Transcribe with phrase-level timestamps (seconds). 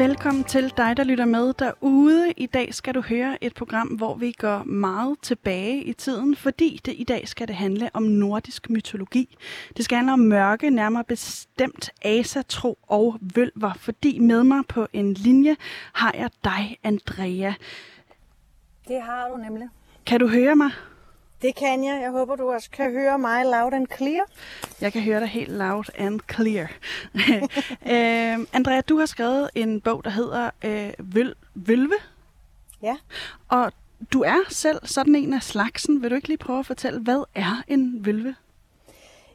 [0.00, 2.32] Velkommen til dig, der lytter med derude.
[2.36, 6.80] I dag skal du høre et program, hvor vi går meget tilbage i tiden, fordi
[6.84, 9.36] det i dag skal det handle om nordisk mytologi.
[9.76, 15.14] Det skal handle om mørke, nærmere bestemt asatro og vølver, fordi med mig på en
[15.14, 15.56] linje
[15.92, 17.52] har jeg dig, Andrea.
[18.88, 19.68] Det har du nemlig.
[20.06, 20.70] Kan du høre mig?
[21.42, 22.00] Det kan jeg.
[22.02, 24.24] Jeg håber, du også kan høre mig loud and clear.
[24.80, 26.70] Jeg kan høre dig helt loud and clear.
[28.40, 31.94] øh, Andrea, du har skrevet en bog, der hedder øh, Vøl- Vølve.
[32.82, 32.96] Ja.
[33.48, 33.72] Og
[34.12, 36.02] du er selv sådan en af slagsen.
[36.02, 38.34] Vil du ikke lige prøve at fortælle, hvad er en vølve?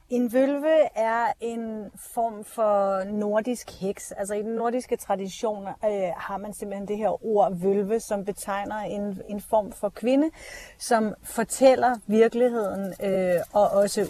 [0.10, 4.12] En vølve er en form for nordisk heks.
[4.12, 8.76] Altså i den nordiske tradition øh, har man simpelthen det her ord vølve, som betegner
[8.76, 10.30] en, en form for kvinde,
[10.78, 14.02] som fortæller virkeligheden øh, og også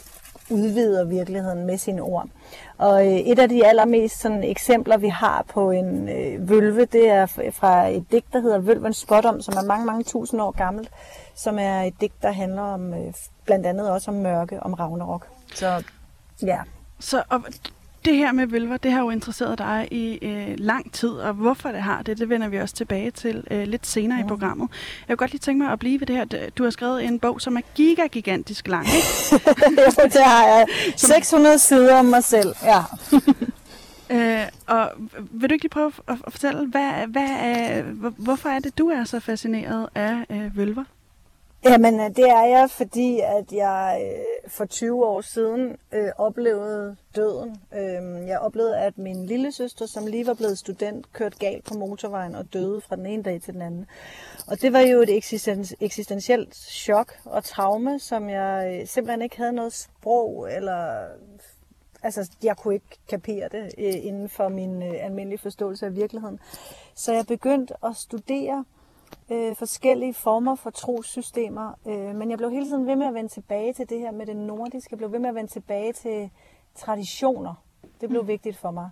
[0.51, 2.27] udvider virkeligheden med sine ord.
[2.77, 7.09] Og øh, et af de allermest sådan, eksempler, vi har på en øh, vølve, det
[7.09, 10.89] er fra et digt, der hedder Vølvens Spådom, som er mange, mange tusind år gammelt,
[11.35, 13.13] som er et digt, der handler om øh,
[13.45, 15.34] blandt andet også om mørke, om Ragnarok.
[15.55, 15.83] Så
[16.41, 16.59] ja.
[16.99, 17.43] Så og
[18.05, 21.71] det her med vølver, det har jo interesseret dig i øh, lang tid, og hvorfor
[21.71, 24.25] det har det, det vender vi også tilbage til øh, lidt senere mm.
[24.25, 24.69] i programmet.
[25.07, 26.49] Jeg kunne godt lige tænke mig at blive ved det her.
[26.57, 29.41] Du har skrevet en bog, som er gigagigantisk lang, ikke?
[29.81, 30.65] jo, det har jeg.
[30.97, 32.79] 600 sider om mig selv, ja.
[34.15, 34.91] øh, og
[35.31, 37.81] vil du ikke lige prøve at, at fortælle, hvad, hvad er,
[38.17, 40.83] hvorfor er det, du er så fascineret af øh, vølver?
[41.65, 46.95] Jamen, øh, det er jeg, fordi at jeg øh, for 20 år siden øh, oplevede
[47.15, 47.55] døden.
[47.73, 51.73] Øh, jeg oplevede, at min lille søster, som lige var blevet student, kørte galt på
[51.73, 53.85] motorvejen og døde fra den ene dag til den anden.
[54.47, 55.09] Og det var jo et
[55.79, 61.07] eksistentielt chok og traume, som jeg øh, simpelthen ikke havde noget sprog eller
[62.03, 66.39] altså, jeg kunne ikke kapere det øh, inden for min øh, almindelige forståelse af virkeligheden.
[66.95, 68.65] Så jeg begyndte at studere
[69.31, 73.29] øh, forskellige former for trosystemer, øh, men jeg blev hele tiden ved med at vende
[73.29, 74.87] tilbage til det her med det nordiske.
[74.91, 76.29] Jeg blev ved med at vende tilbage til
[76.75, 77.63] traditioner.
[78.01, 78.27] Det blev mm.
[78.27, 78.89] vigtigt for mig.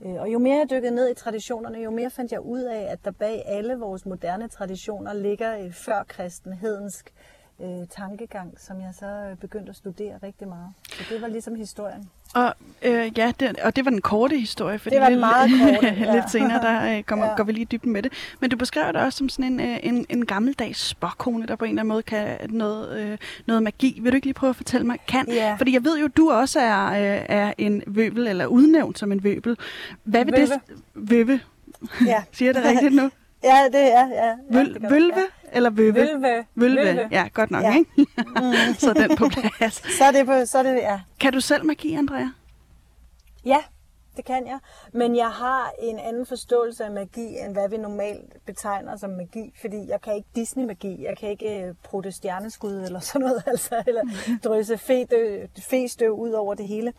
[0.00, 2.92] Øh, og jo mere jeg dykkede ned i traditionerne, jo mere fandt jeg ud af,
[2.92, 7.14] at der bag alle vores moderne traditioner ligger et førkristen, hedensk
[7.62, 10.72] øh, tankegang, som jeg så øh, begyndte at studere rigtig meget.
[10.90, 12.10] Så det var ligesom historien.
[12.34, 15.50] Og øh, ja, det, og det var den korte historie, for det var lidt, meget
[15.60, 16.14] korte, ja.
[16.14, 17.36] lidt senere der øh, kommer, ja.
[17.36, 18.12] går vi lige dybden med det.
[18.40, 21.64] Men du beskrev det også som sådan en, øh, en, en gammeldags spokkone, der på
[21.64, 23.98] en eller anden måde kan noget, øh, noget magi.
[24.02, 25.26] Vil du ikke lige prøve at fortælle mig, kan?
[25.28, 25.54] Ja.
[25.58, 29.24] Fordi jeg ved jo, du også er, øh, er en vøbel, eller udnævnt som en
[29.24, 29.56] vøbel.
[30.04, 30.46] Hvad vil Vøve.
[30.46, 30.60] det...
[30.94, 31.40] Vøve.
[32.06, 32.22] Ja.
[32.32, 33.10] Siger jeg det rigtigt nu?
[33.44, 34.26] Ja, det er, ja.
[34.26, 35.22] ja Vøl, det vølve ja.
[35.52, 35.94] Eller vøve?
[35.94, 36.44] Vølve.
[36.54, 36.80] Vølve.
[36.86, 37.08] Vølve.
[37.10, 37.74] Ja, godt nok, Ja.
[37.76, 37.90] ikke?
[38.18, 38.74] Mm.
[38.78, 39.28] så er den på
[39.58, 39.96] plads.
[39.98, 41.00] Så er det, på, så er det, ja.
[41.20, 42.26] Kan du selv magi, Andrea?
[43.44, 43.58] Ja,
[44.16, 44.58] det kan jeg.
[44.92, 49.52] Men jeg har en anden forståelse af magi, end hvad vi normalt betegner som magi.
[49.60, 51.04] Fordi jeg kan ikke Disney-magi.
[51.04, 53.42] Jeg kan ikke øh, prutte stjerneskud eller sådan noget.
[53.50, 54.02] Altså, eller
[54.44, 56.92] drysse fe- fe-støv ud over det hele.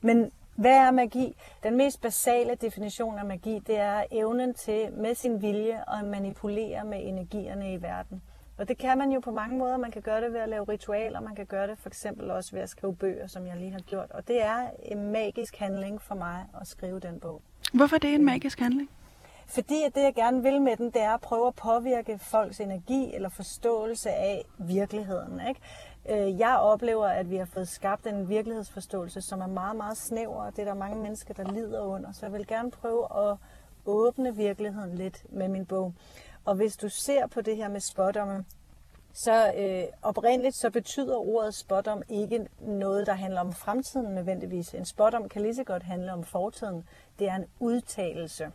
[0.00, 1.36] Men hvad er magi?
[1.62, 6.84] Den mest basale definition af magi, det er evnen til med sin vilje at manipulere
[6.84, 8.22] med energierne i verden.
[8.58, 9.76] Og det kan man jo på mange måder.
[9.76, 12.52] Man kan gøre det ved at lave ritualer, man kan gøre det for eksempel også
[12.52, 14.10] ved at skrive bøger, som jeg lige har gjort.
[14.10, 17.42] Og det er en magisk handling for mig at skrive den bog.
[17.72, 18.90] Hvorfor er det en magisk handling?
[19.46, 22.60] Fordi at det, jeg gerne vil med den, det er at prøve at påvirke folks
[22.60, 25.40] energi eller forståelse af virkeligheden.
[25.48, 25.60] Ikke?
[26.10, 30.44] Øh, Jeg oplever, at vi har fået skabt en virkelighedsforståelse, som er meget, meget snæver,
[30.44, 32.12] og det er der mange mennesker, der lider under.
[32.12, 33.36] Så jeg vil gerne prøve at
[33.86, 35.94] åbne virkeligheden lidt med min bog.
[36.44, 38.44] Og hvis du ser på det her med spådomme,
[39.12, 44.74] så øh, oprindeligt så betyder ordet spådom ikke noget, der handler om fremtiden nødvendigvis.
[44.74, 46.88] En spådom kan lige så godt handle om fortiden.
[47.18, 48.50] Det er en udtalelse.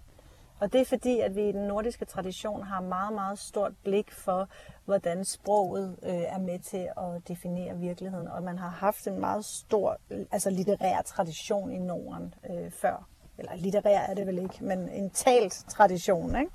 [0.60, 4.12] Og det er fordi, at vi i den nordiske tradition har meget, meget stort blik
[4.12, 4.48] for,
[4.90, 8.28] hvordan sproget øh, er med til at definere virkeligheden.
[8.28, 9.98] Og man har haft en meget stor
[10.32, 13.08] altså litterær tradition i Norden øh, før.
[13.38, 16.36] Eller litterær er det vel ikke, men en talt tradition.
[16.40, 16.52] Ikke?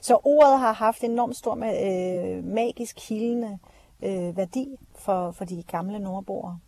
[0.00, 3.58] Så ordet har haft enormt stor øh, magisk hildende
[4.02, 6.58] øh, værdi for, for de gamle nordboere.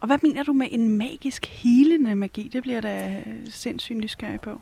[0.00, 2.50] Og hvad mener du med en magisk helende magi?
[2.52, 4.60] Det bliver da sindssygt nysgerrig på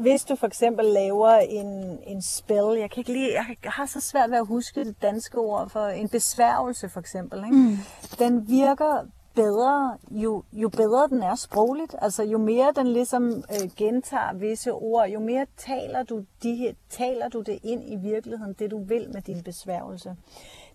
[0.00, 4.00] hvis du for eksempel laver en, en spell, jeg kan ikke lige, jeg har så
[4.00, 7.56] svært ved at huske det danske ord for en besværgelse for eksempel, ikke?
[7.56, 7.76] Mm.
[8.18, 11.94] den virker bedre, jo, jo bedre den er sprogligt.
[12.02, 17.28] Altså jo mere den ligesom øh, gentager visse ord, jo mere taler du, de, taler
[17.28, 20.16] du det ind i virkeligheden, det du vil med din besværgelse.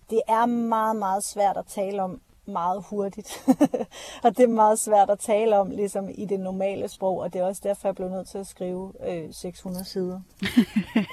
[0.09, 3.45] Det er meget, meget svært at tale om meget hurtigt.
[4.23, 7.41] og det er meget svært at tale om ligesom i det normale sprog, og det
[7.41, 10.19] er også derfor, jeg blev nødt til at skrive øh, 600 sider.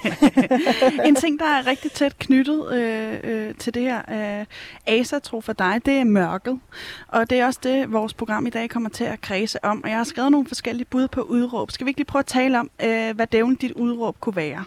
[1.07, 4.01] en ting, der er rigtig tæt knyttet øh, øh, til det her
[4.39, 4.45] øh,
[4.87, 6.59] asatro for dig, det er mørket.
[7.07, 9.83] Og det er også det, vores program i dag kommer til at kredse om.
[9.83, 11.71] Og jeg har skrevet nogle forskellige bud på udråb.
[11.71, 14.65] Skal vi ikke lige prøve at tale om, øh, hvad dævlen dit udråb kunne være?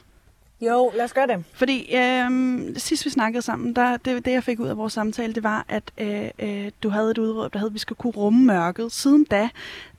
[0.61, 1.45] Jo, lad os gøre det.
[1.53, 2.31] Fordi øh,
[2.77, 5.65] sidst vi snakkede sammen, der, det, det jeg fik ud af vores samtale, det var,
[5.69, 8.93] at øh, øh, du havde et udråb, der hed, at vi skulle kunne rumme mørket.
[8.93, 9.49] Siden da,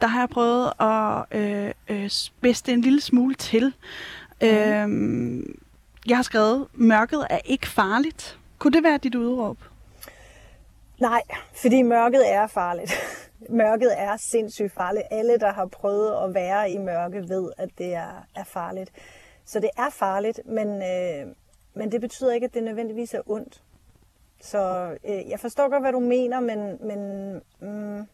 [0.01, 3.73] der har jeg prøvet at øh, øh, spidse en lille smule til.
[4.41, 4.47] Mm.
[4.47, 5.45] Øh,
[6.07, 8.39] jeg har skrevet, mørket er ikke farligt.
[8.57, 9.57] Kunne det være dit udråb?
[10.99, 11.21] Nej,
[11.61, 12.93] fordi mørket er farligt.
[13.49, 15.03] mørket er sindssygt farligt.
[15.11, 18.91] Alle, der har prøvet at være i mørke, ved, at det er, er farligt.
[19.47, 21.33] Så det er farligt, men, øh,
[21.73, 23.61] men det betyder ikke, at det nødvendigvis er ondt.
[24.41, 28.07] Så øh, jeg forstår godt, hvad du mener, men, men mm,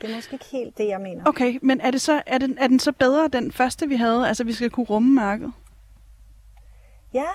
[0.00, 1.22] det er måske ikke helt det, jeg mener.
[1.26, 4.28] Okay, men er, det så, er, den, er den så bedre, den første, vi havde?
[4.28, 5.52] Altså, vi skal kunne rumme mørket?
[7.14, 7.28] Ja,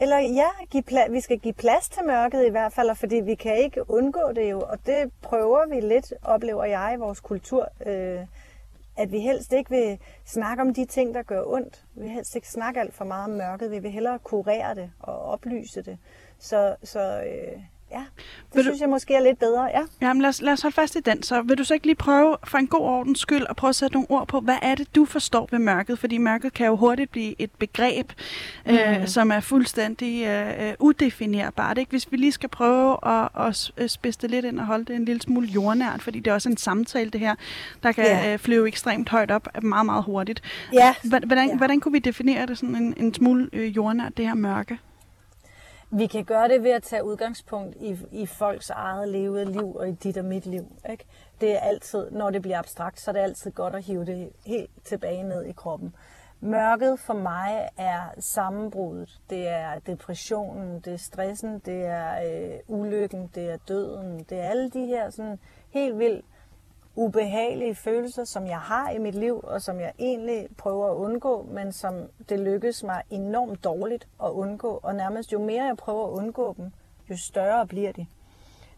[0.00, 3.34] eller ja, give pla- vi skal give plads til mørket i hvert fald, fordi vi
[3.34, 7.68] kan ikke undgå det jo, og det prøver vi lidt, oplever jeg i vores kultur.
[7.86, 8.20] Øh,
[9.00, 11.84] at vi helst ikke vil snakke om de ting, der gør ondt.
[11.94, 13.70] Vi vil helst ikke snakke alt for meget om mørket.
[13.70, 15.98] Vi vil hellere kurere det og oplyse det.
[16.38, 18.82] Så, så øh, Ja, det vil synes du...
[18.82, 19.80] jeg måske er lidt bedre, ja.
[20.00, 21.22] Jamen lad os, lad os holde fast i den.
[21.22, 23.74] Så vil du så ikke lige prøve for en god ordens skyld at prøve at
[23.74, 25.98] sætte nogle ord på, hvad er det, du forstår ved mørket?
[25.98, 28.12] Fordi mørket kan jo hurtigt blive et begreb,
[28.66, 28.72] mm.
[28.72, 31.78] øh, som er fuldstændig øh, udefinerbart.
[31.78, 31.90] Ikke?
[31.90, 34.96] Hvis vi lige skal prøve at, at øh, spidse det lidt ind og holde det
[34.96, 37.34] en lille smule jordnært, fordi det er også en samtale, det her,
[37.82, 38.32] der kan yeah.
[38.32, 40.42] øh, flyve ekstremt højt op meget, meget hurtigt.
[40.72, 40.94] Ja.
[41.04, 41.56] Hvordan, yeah.
[41.56, 44.78] hvordan kunne vi definere det sådan en, en smule øh, jordnært, det her mørke?
[45.92, 49.88] Vi kan gøre det ved at tage udgangspunkt i, i folks eget levede liv og
[49.88, 50.66] i dit og mit liv.
[50.90, 51.04] Ikke?
[51.40, 54.32] Det er altid, når det bliver abstrakt, så er det altid godt at hive det
[54.46, 55.94] helt tilbage ned i kroppen.
[56.40, 59.20] Mørket for mig er sammenbruddet.
[59.30, 64.18] Det er depressionen, det er stressen, det er øh, ulykken, det er døden.
[64.28, 65.38] Det er alle de her sådan
[65.70, 66.24] helt vildt
[67.00, 71.46] ubehagelige følelser, som jeg har i mit liv, og som jeg egentlig prøver at undgå,
[71.50, 71.94] men som
[72.28, 74.80] det lykkes mig enormt dårligt at undgå.
[74.82, 76.72] Og nærmest jo mere jeg prøver at undgå dem,
[77.10, 78.06] jo større bliver de.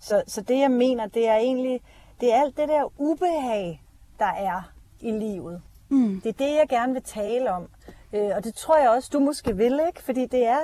[0.01, 1.81] Så, så det jeg mener, det er egentlig,
[2.21, 3.83] det er alt det der ubehag,
[4.19, 5.63] der er i livet.
[5.89, 6.21] Mm.
[6.21, 7.69] Det er det, jeg gerne vil tale om.
[8.13, 10.03] Øh, og det tror jeg også, du måske vil, ikke?
[10.03, 10.59] Fordi det er,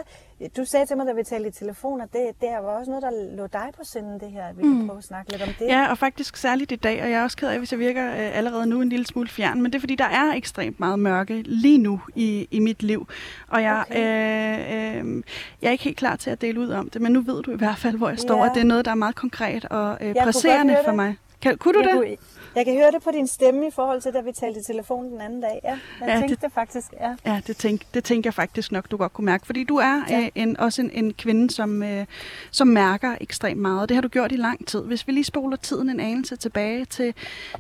[0.57, 3.03] du sagde til mig, da vi talte i telefon, at det, det var også noget,
[3.03, 4.77] der lå dig på sinden, det her, vi mm.
[4.77, 5.67] kan prøve at snakke lidt om det.
[5.67, 8.11] Ja, og faktisk særligt i dag, og jeg er også ked af, hvis jeg virker
[8.11, 10.99] øh, allerede nu en lille smule fjern, men det er fordi, der er ekstremt meget
[10.99, 13.09] mørke lige nu i, i mit liv.
[13.49, 15.01] Og jeg, okay.
[15.01, 15.23] øh, øh,
[15.63, 17.53] jeg er ikke helt klar til at dele ud om det, men nu ved du
[17.53, 18.49] i hvert fald, hvor jeg står, ja.
[18.49, 21.17] og det er noget, der er meget konkret og øh, presserende for mig.
[21.43, 21.95] Kan, kunne du jeg det?
[21.95, 22.17] Kunne,
[22.55, 25.13] jeg kan høre det på din stemme i forhold til, da vi talte i telefon
[25.13, 25.61] den anden dag.
[25.65, 25.79] Ja, jeg
[26.09, 26.87] ja, tænkte det, det faktisk.
[27.01, 29.47] Ja, ja det, tænk, det tænker jeg faktisk nok, du godt kunne mærke.
[29.47, 30.21] Fordi du er ja.
[30.21, 32.07] øh, en, også en, en kvinde, som, øh,
[32.51, 33.89] som mærker ekstremt meget.
[33.89, 34.83] Det har du gjort i lang tid.
[34.83, 37.15] Hvis vi lige spoler tiden en anelse tilbage til,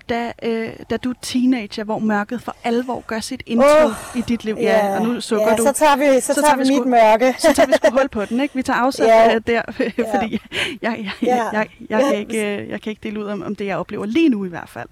[0.08, 4.20] da, øh, da du er teenager, hvor mørket for alvor gør sit indtog oh, i
[4.20, 4.56] dit liv.
[4.60, 5.62] Ja, ja og nu sukker ja, du.
[5.62, 7.34] så tager vi, så, så tager vi, vi mit sku, mørke.
[7.38, 8.54] så tager vi sgu hul på den, ikke?
[8.54, 9.38] Vi tager afsæt ja.
[9.38, 9.62] der,
[10.14, 10.40] fordi
[10.82, 13.42] jeg, jeg, jeg, jeg, jeg, jeg, kan ikke, øh, jeg kan ikke dele ud om,
[13.42, 14.87] om det, jeg oplever lige nu i hvert fald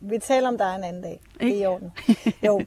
[0.00, 1.20] vi taler om dig en anden dag.
[1.40, 1.92] Det er i orden.
[2.46, 2.60] Jo.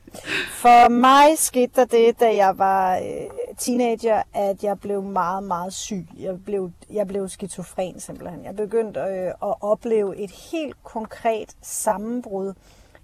[0.52, 5.74] For mig skete der det, da jeg var øh, teenager, at jeg blev meget, meget
[5.74, 6.08] syg.
[6.20, 8.46] Jeg blev, jeg blev skizofren simpelthen.
[8.46, 12.54] Jeg begyndte øh, at opleve et helt konkret sammenbrud.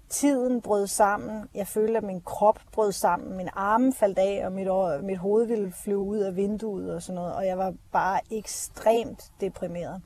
[0.08, 1.48] Tiden brød sammen.
[1.54, 3.36] Jeg følte, at min krop brød sammen.
[3.36, 4.68] Min arme faldt af, og mit,
[5.02, 7.34] mit hoved ville flyve ud af vinduet og sådan noget.
[7.34, 10.02] Og jeg var bare ekstremt deprimeret.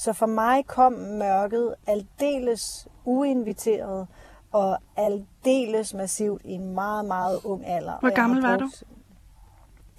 [0.00, 4.06] Så for mig kom mørket aldeles uinviteret
[4.52, 7.98] og aldeles massivt i en meget, meget ung alder.
[8.00, 8.70] Hvor gammel var du?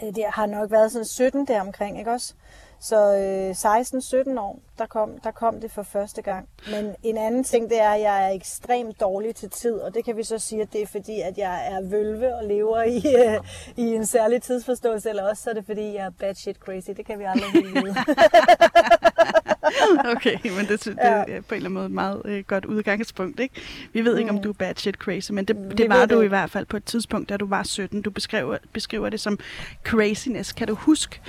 [0.04, 2.34] Øh, det har nok været sådan 17 der omkring, ikke også?
[2.80, 6.50] Så øh, 16-17 år, der kom, der kom det for første gang.
[6.72, 10.06] Men en anden ting, det er, at jeg er ekstremt dårlig til tid, og det
[10.06, 12.98] kan vi så sige, at det er fordi, at jeg er vølve og lever i,
[12.98, 13.40] øh,
[13.86, 16.90] i en særlig tidsforståelse, eller også så er det fordi, jeg er bad shit crazy.
[16.98, 17.96] Det kan vi aldrig vide.
[20.16, 21.10] okay, men det, det, ja.
[21.10, 23.40] er på en eller anden måde et meget øh, godt udgangspunkt.
[23.40, 23.62] Ikke?
[23.94, 24.38] Vi ved ikke, mm.
[24.38, 26.26] om du er bad shit crazy, men det, det var du det.
[26.26, 28.02] i hvert fald på et tidspunkt, da du var 17.
[28.02, 29.40] Du beskriver, beskriver det som
[29.84, 30.52] craziness.
[30.52, 31.22] Kan du huske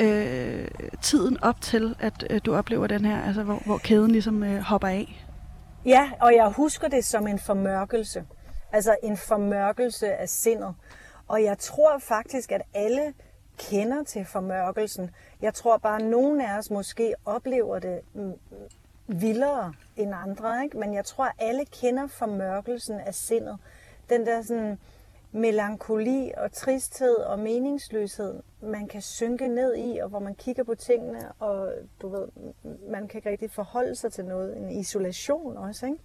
[0.00, 0.68] øh,
[1.02, 4.60] tiden op til, at øh, du oplever den her, altså hvor, hvor kæden ligesom øh,
[4.60, 5.26] hopper af?
[5.86, 8.24] Ja, og jeg husker det som en formørkelse.
[8.72, 10.74] Altså en formørkelse af sindet.
[11.28, 13.12] Og jeg tror faktisk, at alle
[13.58, 15.10] kender til formørkelsen.
[15.42, 18.36] Jeg tror bare, at nogle af os måske oplever det mm, mm,
[19.06, 20.64] vildere end andre.
[20.64, 20.78] Ikke?
[20.78, 23.58] Men jeg tror, at alle kender formørkelsen af sindet.
[24.10, 24.78] Den der sådan
[25.32, 30.74] melankoli og tristhed og meningsløshed, man kan synke ned i, og hvor man kigger på
[30.74, 32.28] tingene, og du ved,
[32.90, 34.56] man kan ikke rigtig forholde sig til noget.
[34.56, 35.98] En isolation også, ikke?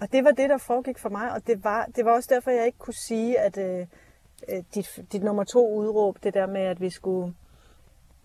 [0.00, 2.50] Og det var det, der foregik for mig, og det var, det var også derfor,
[2.50, 3.86] jeg ikke kunne sige, at øh,
[4.48, 7.34] øh, dit, dit nummer to udråb, det der med, at vi skulle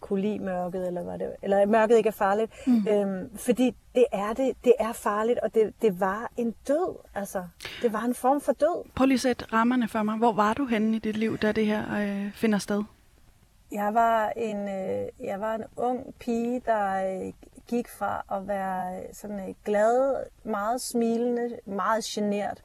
[0.02, 2.52] kunne lide mørket, eller, var det, eller mørket ikke er farligt.
[2.68, 2.88] Mm.
[2.90, 6.96] Øhm, fordi det er det, det er farligt, og det, det var en død.
[7.16, 7.44] Altså,
[7.82, 8.84] det var en form for død.
[8.96, 10.18] Prøv lige at sætte rammerne for mig.
[10.18, 12.84] Hvor var du henne i dit liv, da det her øh, finder sted?
[13.72, 17.34] Jeg var en, øh, jeg var en ung pige, der øh,
[17.68, 22.62] gik fra at være sådan øh, glad, meget smilende, meget genert,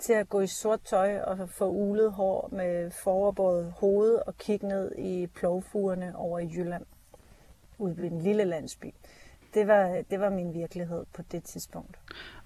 [0.00, 4.68] til at gå i sort tøj og få ulet hår med foroverbåret hoved og kigge
[4.68, 6.84] ned i plovfugerne over i Jylland,
[7.78, 8.94] ude i en lille landsby.
[9.54, 11.98] Det var, det var min virkelighed på det tidspunkt.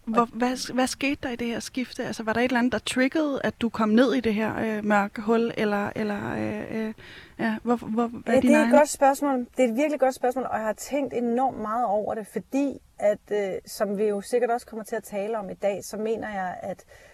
[0.05, 2.05] Hvor, hvad, hvad skete der i det her skifte?
[2.05, 4.59] Altså, var der et eller andet, der triggede, at du kom ned i det her
[4.59, 5.53] øh, mørke hul?
[5.57, 6.95] Eller, eller øh, øh,
[7.39, 9.39] ja, hvor, hvor, hvad er det er et godt spørgsmål.
[9.57, 12.79] Det er et virkelig godt spørgsmål, og jeg har tænkt enormt meget over det, fordi,
[12.99, 15.97] at, øh, som vi jo sikkert også kommer til at tale om i dag, så
[15.97, 17.14] mener jeg, at øh,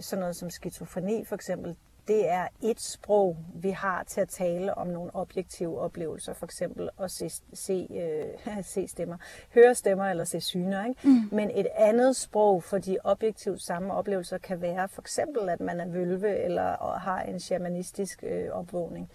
[0.00, 1.76] sådan noget som skizofreni for eksempel,
[2.08, 6.90] det er et sprog, vi har til at tale om nogle objektive oplevelser, for eksempel
[7.00, 9.16] at se, se, øh, se stemmer,
[9.54, 10.86] høre stemmer eller se syner.
[10.86, 11.08] Ikke?
[11.08, 11.36] Mm.
[11.36, 15.80] Men et andet sprog for de objektivt samme oplevelser kan være for eksempel, at man
[15.80, 19.10] er vølve eller har en shamanistisk øh, opvågning.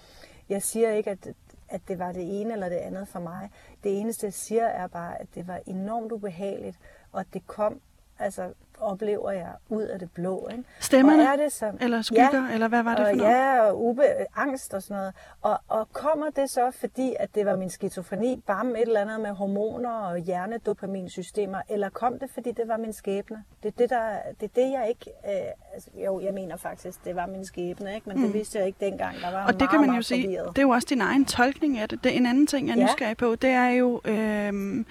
[0.49, 1.27] Jeg siger ikke, at,
[1.69, 3.49] at det var det ene eller det andet for mig.
[3.83, 6.77] Det eneste, jeg siger, er bare, at det var enormt ubehageligt,
[7.11, 7.81] og at det kom
[8.19, 10.47] altså oplever jeg ud af det blå.
[10.51, 10.63] Ikke?
[10.79, 11.23] Stemmerne?
[11.23, 12.47] Og er det så, eller skygger?
[12.47, 13.31] Ja, eller hvad var det for og, noget?
[13.31, 14.03] Ja, og ube,
[14.35, 15.13] angst og sådan noget.
[15.41, 19.01] Og, og kommer det så, fordi at det var min skizofreni, bare med et eller
[19.01, 23.43] andet med hormoner og hjernedopaminsystemer, eller kom det, fordi det var min skæbne?
[23.63, 24.09] Det er det, der,
[24.39, 25.11] det, er det jeg ikke...
[25.27, 28.09] Øh, altså, jo, jeg mener faktisk, det var min skæbne, ikke?
[28.09, 28.23] men mm.
[28.23, 29.15] det vidste jeg ikke dengang.
[29.21, 31.25] Der var og det meget, kan man jo sige, det er jo også din egen
[31.25, 32.03] tolkning af det.
[32.03, 32.85] det en anden ting, jeg er ja.
[32.85, 34.01] nysgerrig på, det er jo...
[34.05, 34.85] Øh,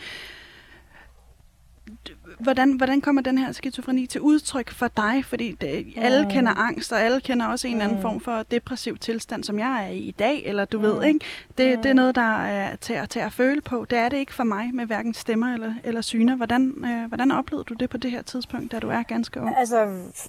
[2.38, 5.24] hvordan, hvordan kommer den her skizofreni til udtryk for dig?
[5.24, 6.30] Fordi det, alle mm.
[6.30, 7.80] kender angst, og alle kender også en mm.
[7.80, 10.84] anden form for depressiv tilstand, som jeg er i i dag, eller du mm.
[10.84, 11.20] ved, ikke?
[11.58, 11.82] Det, mm.
[11.82, 13.86] det er noget, der er til, til at føle på.
[13.90, 16.36] Det er det ikke for mig med hverken stemmer eller, eller syner.
[16.36, 19.56] Hvordan, øh, hvordan oplevede du det på det her tidspunkt, da du er ganske ung?
[19.56, 19.76] Altså,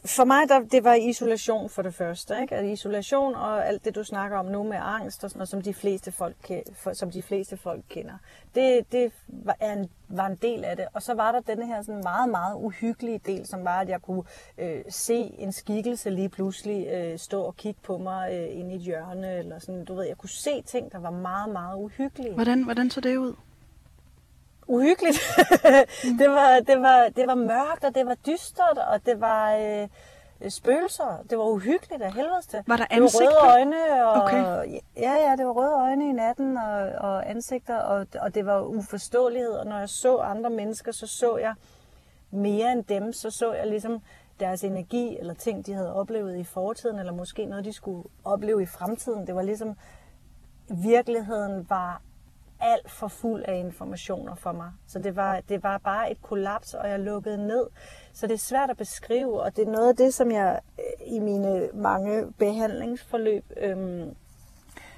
[0.05, 2.33] for mig, der, det var isolation for det første.
[2.41, 2.55] Ikke?
[2.55, 5.61] Altså, isolation og alt det, du snakker om nu med angst, og sådan noget, som
[5.61, 6.35] de fleste folk,
[6.93, 8.13] som de fleste folk kender.
[8.57, 10.85] Det, det var, en, var en del af det.
[10.93, 14.01] Og så var der denne her sådan meget, meget uhyggelige del, som var, at jeg
[14.01, 14.23] kunne
[14.57, 18.75] øh, se en skikkelse lige pludselig øh, stå og kigge på mig øh, ind i
[18.75, 22.33] et hjørne, eller sådan, du ved, jeg kunne se ting, der var meget, meget uhyggelige.
[22.33, 23.33] Hvordan, hvordan så det ud?
[24.67, 25.19] Uhyggeligt.
[26.19, 29.55] det, var, det, var, det var mørkt, og det var dystert, og det var...
[29.55, 29.87] Øh,
[30.49, 31.23] spøgelser.
[31.29, 32.63] Det var uhyggeligt af helvede til.
[32.67, 33.27] Var der ansigter?
[33.27, 34.81] Det var røde øjne, og, okay.
[34.97, 38.61] ja, ja, det var røde øjne i natten, og, og ansigter, og, og det var
[38.61, 39.51] uforståelighed.
[39.51, 41.53] Og når jeg så andre mennesker, så så jeg
[42.31, 43.13] mere end dem.
[43.13, 44.01] Så så jeg ligesom
[44.39, 48.63] deres energi, eller ting, de havde oplevet i fortiden, eller måske noget, de skulle opleve
[48.63, 49.27] i fremtiden.
[49.27, 49.75] Det var ligesom,
[50.69, 52.01] virkeligheden var
[52.59, 54.71] alt for fuld af informationer for mig.
[54.87, 57.67] Så det var, det var bare et kollaps, og jeg lukkede ned.
[58.13, 61.07] Så det er svært at beskrive, og det er noget af det, som jeg øh,
[61.15, 64.15] i mine mange behandlingsforløb øhm,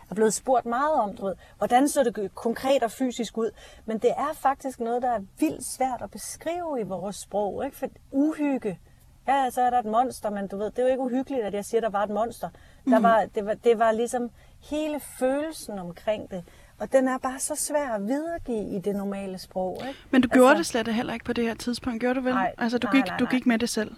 [0.09, 3.51] er blevet spurgt meget om, du ved, hvordan så det konkret og fysisk ud.
[3.85, 7.65] Men det er faktisk noget, der er vildt svært at beskrive i vores sprog.
[7.65, 7.77] Ikke?
[7.77, 8.79] For uhygge,
[9.27, 11.53] ja, så er der et monster, men du ved, det er jo ikke uhyggeligt, at
[11.53, 12.49] jeg siger, at der var et monster.
[12.85, 13.03] Der mm.
[13.03, 16.43] var, det, var, det var ligesom hele følelsen omkring det.
[16.79, 19.81] Og den er bare så svær at videregive i det normale sprog.
[19.88, 20.00] Ikke?
[20.12, 22.33] Men du altså, gjorde det slet heller ikke på det her tidspunkt, gjorde du vel?
[22.33, 23.17] Nej, altså, du, nej, gik, nej, nej.
[23.19, 23.95] du gik med det selv?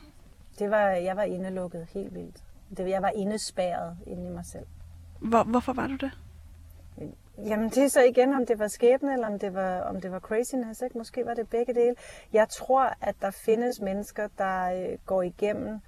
[0.59, 2.43] Det var, jeg var indelukket helt vildt.
[2.77, 4.65] Det, jeg var indespærret inde i mig selv.
[5.19, 6.11] Hvor, hvorfor var du det?
[7.37, 10.11] Jamen det er så igen, om det var skæbne, eller om det var, om det
[10.11, 10.81] var craziness.
[10.81, 10.97] Ikke?
[10.97, 11.95] Måske var det begge dele.
[12.33, 15.79] Jeg tror, at der findes mennesker, der øh, går igennem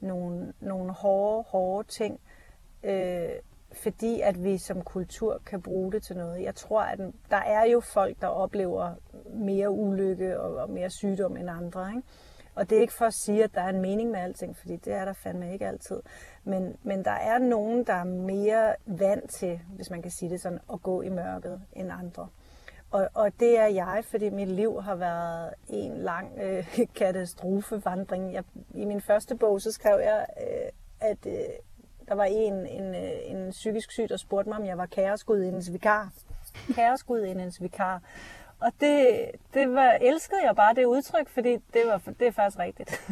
[0.00, 2.20] nogle, nogle hårde, hårde ting,
[2.82, 3.28] øh,
[3.72, 6.42] fordi at vi som kultur kan bruge det til noget.
[6.42, 6.98] Jeg tror, at
[7.30, 8.94] der er jo folk, der oplever
[9.34, 11.88] mere ulykke og, mere sygdom end andre.
[11.88, 12.02] Ikke?
[12.54, 14.76] Og det er ikke for at sige, at der er en mening med alting, fordi
[14.76, 16.00] det er der fandme ikke altid.
[16.44, 20.40] Men, men der er nogen, der er mere vant til, hvis man kan sige det
[20.40, 22.28] sådan, at gå i mørket end andre.
[22.90, 28.32] Og, og det er jeg, fordi mit liv har været en lang øh, katastrofevandring.
[28.32, 31.48] Jeg, I min første bog, så skrev jeg, øh, at øh,
[32.10, 35.72] der var en, en, øh, en psykisk syg, der spurgte mig, om jeg var kaosgudindens
[35.72, 36.08] vikar.
[36.74, 38.00] Kaosgudindens vikar.
[38.60, 39.08] Og det,
[39.54, 42.90] det var, elskede jeg bare det udtryk, fordi det, var, det er faktisk rigtigt.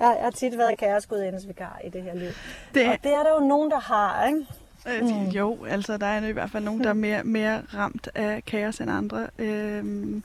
[0.00, 2.28] jeg, jeg har tit været kaosgudindens vikar i det her liv.
[2.74, 2.88] Det...
[2.88, 4.46] Og det er der jo nogen, der har, ikke?
[4.88, 5.28] Øh, mm.
[5.28, 8.80] Jo, altså der er i hvert fald nogen, der er mere, mere ramt af kaos
[8.80, 9.26] end andre.
[9.38, 10.22] Øhm,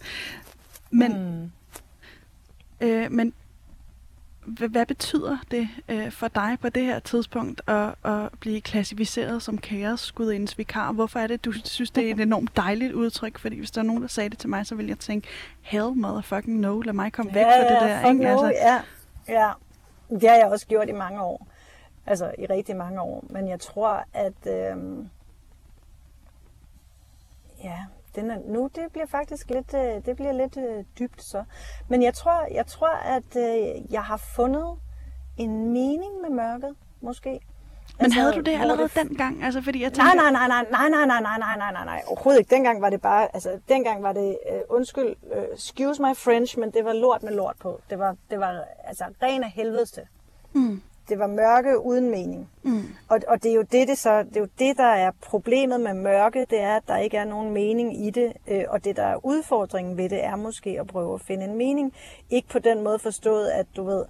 [0.92, 1.52] men, mm.
[2.88, 3.34] øh, men
[4.46, 9.58] hvad, betyder det øh, for dig på det her tidspunkt at, at blive klassificeret som
[9.58, 10.92] kaosgudindens vikar?
[10.92, 13.38] Hvorfor er det, du synes, det er et enormt dejligt udtryk?
[13.38, 15.28] Fordi hvis der er nogen, der sagde det til mig, så ville jeg tænke,
[15.62, 18.10] hell motherfucking no, lad mig komme ja, væk fra det der.
[18.10, 18.24] Ikke?
[18.24, 18.82] No, altså, ja,
[19.28, 19.52] ja,
[20.10, 21.48] det har jeg også gjort i mange år.
[22.06, 23.26] Altså i rigtig mange år.
[23.30, 24.48] Men jeg tror, at...
[24.48, 25.06] Øh,
[27.64, 31.43] ja, den er, nu det bliver faktisk lidt, øh, det bliver lidt øh, dybt så.
[31.88, 34.75] Men jeg tror, jeg tror, at øh, jeg har fundet
[35.38, 37.29] en mening med mørket, måske.
[37.29, 38.96] Men altså, havde du det allerede det...
[38.96, 39.43] dengang?
[39.43, 40.13] Altså, fordi jeg tænker...
[40.13, 42.55] nej, nej, nej, nej, nej, nej, nej, nej, nej, nej, nej, overhovedet ikke.
[42.55, 46.72] Dengang var det bare, altså, dengang var det, uh, undskyld, uh, excuse my French, men
[46.72, 47.82] det var lort med lort på.
[47.89, 50.01] Det var, det var altså, ren af helvedeste.
[50.53, 52.50] Mm det var mørke uden mening.
[52.64, 52.84] Mm.
[53.10, 55.82] Og, og det er jo det, det, så, det er jo det, der er problemet
[55.82, 58.34] med mørke, det er, at der ikke er nogen mening i det.
[58.48, 61.58] Øh, og det, der er udfordringen ved det, er måske at prøve at finde en
[61.58, 61.94] mening.
[62.30, 64.06] Ikke på den måde forstået, at du ved,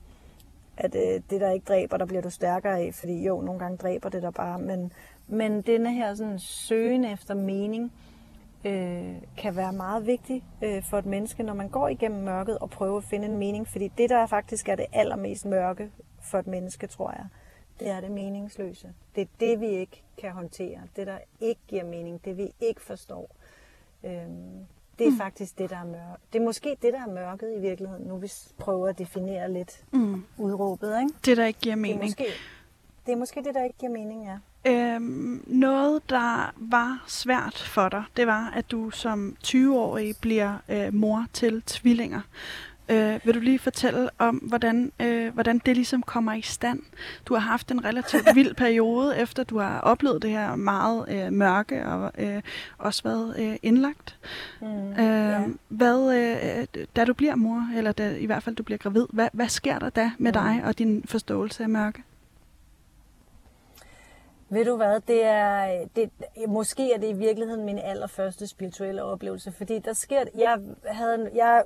[0.77, 2.91] at øh, det, der ikke dræber, der bliver du stærkere af.
[2.93, 4.59] Fordi jo, nogle gange dræber det der bare.
[4.59, 4.91] Men,
[5.27, 7.91] men denne her sådan, søgen efter mening,
[8.65, 12.69] øh, kan være meget vigtig øh, for et menneske, når man går igennem mørket og
[12.69, 13.67] prøver at finde en mening.
[13.67, 15.91] Fordi det, der faktisk er det allermest mørke
[16.23, 17.25] for et menneske, tror jeg,
[17.79, 18.93] det er det meningsløse.
[19.15, 20.81] Det er det, vi ikke kan håndtere.
[20.95, 22.25] Det, der ikke giver mening.
[22.25, 23.35] Det, vi ikke forstår.
[24.03, 24.65] Øhm,
[24.99, 25.17] det er mm.
[25.17, 26.33] faktisk det, der er mørket.
[26.33, 28.03] Det er måske det, der er mørket i virkeligheden.
[28.07, 30.23] Nu vi prøver at definere lidt mm.
[30.37, 30.99] udråbet.
[30.99, 31.13] Ikke?
[31.25, 31.99] Det, der ikke giver mening.
[31.99, 32.25] Det er, måske,
[33.05, 34.37] det er måske det, der ikke giver mening, ja.
[34.65, 40.93] Øhm, noget, der var svært for dig, det var, at du som 20-årig bliver øh,
[40.93, 42.21] mor til tvillinger.
[42.89, 46.79] Øh, vil du lige fortælle om, hvordan, øh, hvordan det ligesom kommer i stand?
[47.25, 51.33] Du har haft en relativt vild periode, efter du har oplevet det her meget øh,
[51.33, 52.41] mørke og øh,
[52.77, 54.17] også været øh, indlagt.
[54.61, 55.41] Mm, øh, ja.
[55.67, 59.29] hvad, øh, da du bliver mor, eller da, i hvert fald du bliver gravid, hvad,
[59.33, 60.33] hvad sker der da med mm.
[60.33, 62.03] dig og din forståelse af mørke?
[64.53, 66.09] Ved du hvad, det er, det,
[66.47, 71.63] måske er det i virkeligheden min allerførste spirituelle oplevelse, fordi der sker, jeg, havde, jeg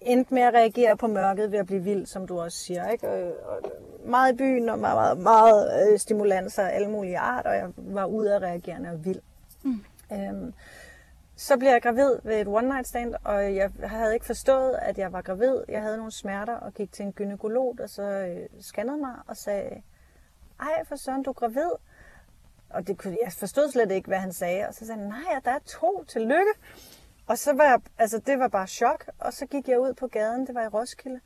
[0.00, 3.08] endte med at reagere på mørket ved at blive vild, som du også siger, ikke?
[3.08, 3.72] Og, og
[4.04, 7.68] meget i byen, og meget, meget, meget øh, stimulanser af alle mulige art, og jeg
[7.76, 9.20] var ude af reagerende og vild.
[9.62, 9.84] Mm.
[10.12, 10.54] Øhm,
[11.36, 14.98] så blev jeg gravid ved et one night stand, og jeg havde ikke forstået, at
[14.98, 15.56] jeg var gravid.
[15.68, 19.36] Jeg havde nogle smerter og gik til en gynekolog, der så øh, scannede mig og
[19.36, 19.82] sagde,
[20.60, 21.70] ej for søren, du er gravid.
[22.70, 24.68] Og det kunne, jeg forstod slet ikke, hvad han sagde.
[24.68, 26.52] Og så sagde han, nej, der er to, tillykke.
[27.26, 29.04] Og så var jeg, altså det var bare chok.
[29.18, 31.20] Og så gik jeg ud på gaden, det var i Roskilde,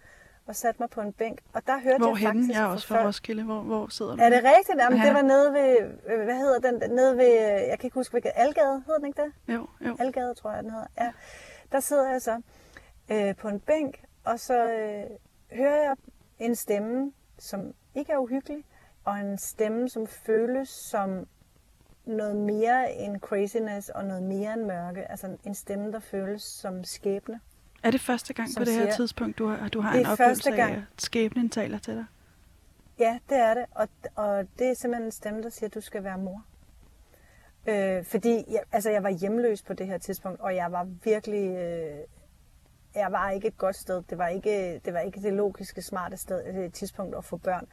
[0.47, 1.41] og satte mig på en bænk.
[1.53, 2.51] Og der hørte hvor jeg faktisk...
[2.51, 3.45] Jeg er også fra Roskilde.
[3.45, 4.23] Hvor, hvor sidder du?
[4.23, 4.79] Er det rigtigt?
[4.79, 5.77] Jamen, det var nede ved,
[6.07, 7.33] øh, hvad hedder den, nede ved,
[7.69, 9.55] jeg kan ikke huske, hvilket, Algade, hedder den ikke det?
[9.55, 9.97] Jo, jo.
[10.01, 10.87] Algade, tror jeg, den hedder.
[11.01, 11.13] Ja.
[11.73, 12.41] Der sidder jeg så
[13.11, 15.05] øh, på en bænk, og så øh,
[15.59, 15.97] hører jeg
[16.39, 18.65] en stemme, som ikke er uhyggelig,
[19.05, 21.27] og en stemme, som føles som
[22.05, 25.11] noget mere end craziness og noget mere end mørke.
[25.11, 27.41] Altså en stemme, der føles som skæbne.
[27.83, 30.51] Er det første gang på det her siger, tidspunkt, du har, du har en oplevelse
[30.51, 30.73] gang.
[30.73, 32.05] af, at skæbnen taler til dig?
[32.99, 33.65] Ja, det er det.
[33.71, 36.45] Og, og det er simpelthen en stemme, der siger, at du skal være mor.
[37.67, 41.57] Øh, fordi jeg, altså, jeg var hjemløs på det her tidspunkt, og jeg var virkelig...
[41.57, 41.99] Øh,
[42.95, 44.03] jeg var ikke et godt sted.
[44.11, 47.37] Det var ikke det, var ikke det logiske, smarte sted, det øh, tidspunkt at få
[47.37, 47.67] børn.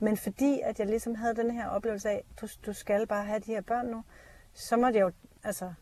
[0.00, 3.40] Men fordi at jeg ligesom havde den her oplevelse af, du, du skal bare have
[3.40, 4.04] de her børn nu,
[4.52, 5.12] så måtte jeg jo,
[5.44, 5.72] altså,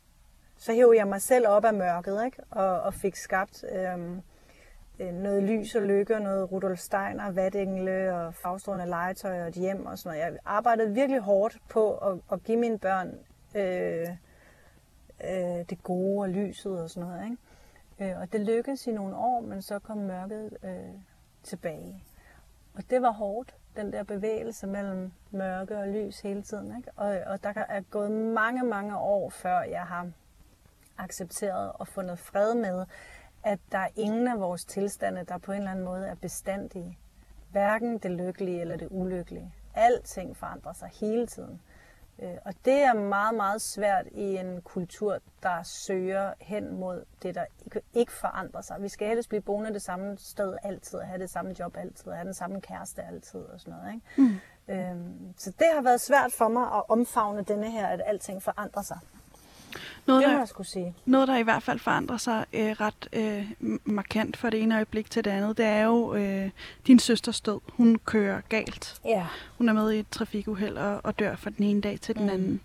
[0.57, 2.43] så hævde jeg mig selv op af mørket, ikke?
[2.51, 4.23] Og, og fik skabt øhm,
[4.99, 9.55] øh, noget lys og lykke, og noget Rudolf Steiner, vatengle og farvestrålende legetøj og et
[9.55, 10.33] hjem og sådan noget.
[10.33, 13.19] Jeg arbejdede virkelig hårdt på at, at give mine børn
[13.55, 14.09] øh,
[15.25, 18.13] øh, det gode og lyset og sådan noget, ikke?
[18.13, 21.01] Øh, og det lykkedes i nogle år, men så kom mørket øh,
[21.43, 22.05] tilbage.
[22.75, 26.77] Og det var hårdt den der bevægelse mellem mørke og lys hele tiden.
[26.77, 26.91] Ikke?
[26.97, 30.11] Og, og der er gået mange, mange år, før jeg har
[30.99, 32.87] accepteret og fundet fred med,
[33.45, 36.99] at der er ingen af vores tilstande, der på en eller anden måde er bestandige.
[37.51, 39.55] Hverken det lykkelige eller det ulykkelige.
[39.75, 41.61] Alting forandrer sig hele tiden.
[42.23, 47.35] Øh, og det er meget, meget svært i en kultur, der søger hen mod det,
[47.35, 47.45] der
[47.95, 48.77] ikke forandrer sig.
[48.81, 52.25] Vi skal helst blive boende det samme sted altid, have det samme job altid, have
[52.25, 53.95] den samme kæreste altid og sådan noget.
[53.95, 54.07] Ikke?
[54.17, 54.75] Mm.
[54.75, 58.83] Øhm, så det har været svært for mig at omfavne denne her, at alting forandrer
[58.83, 58.99] sig.
[60.07, 60.95] Noget, det der, jeg skulle sige.
[61.07, 63.51] Noget, der i hvert fald forandrer sig øh, ret øh,
[63.85, 66.51] markant fra det ene øjeblik til det andet, det er jo øh,
[66.87, 67.61] din søsters død.
[67.73, 69.01] Hun kører galt.
[69.05, 69.27] Ja.
[69.59, 72.25] Hun er med i et trafikuheld og, og dør fra den ene dag til den
[72.25, 72.31] mm.
[72.31, 72.61] anden.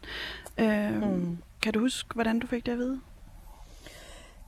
[0.57, 1.37] Øh, mm.
[1.61, 2.99] Kan du huske, hvordan du fik det at vide?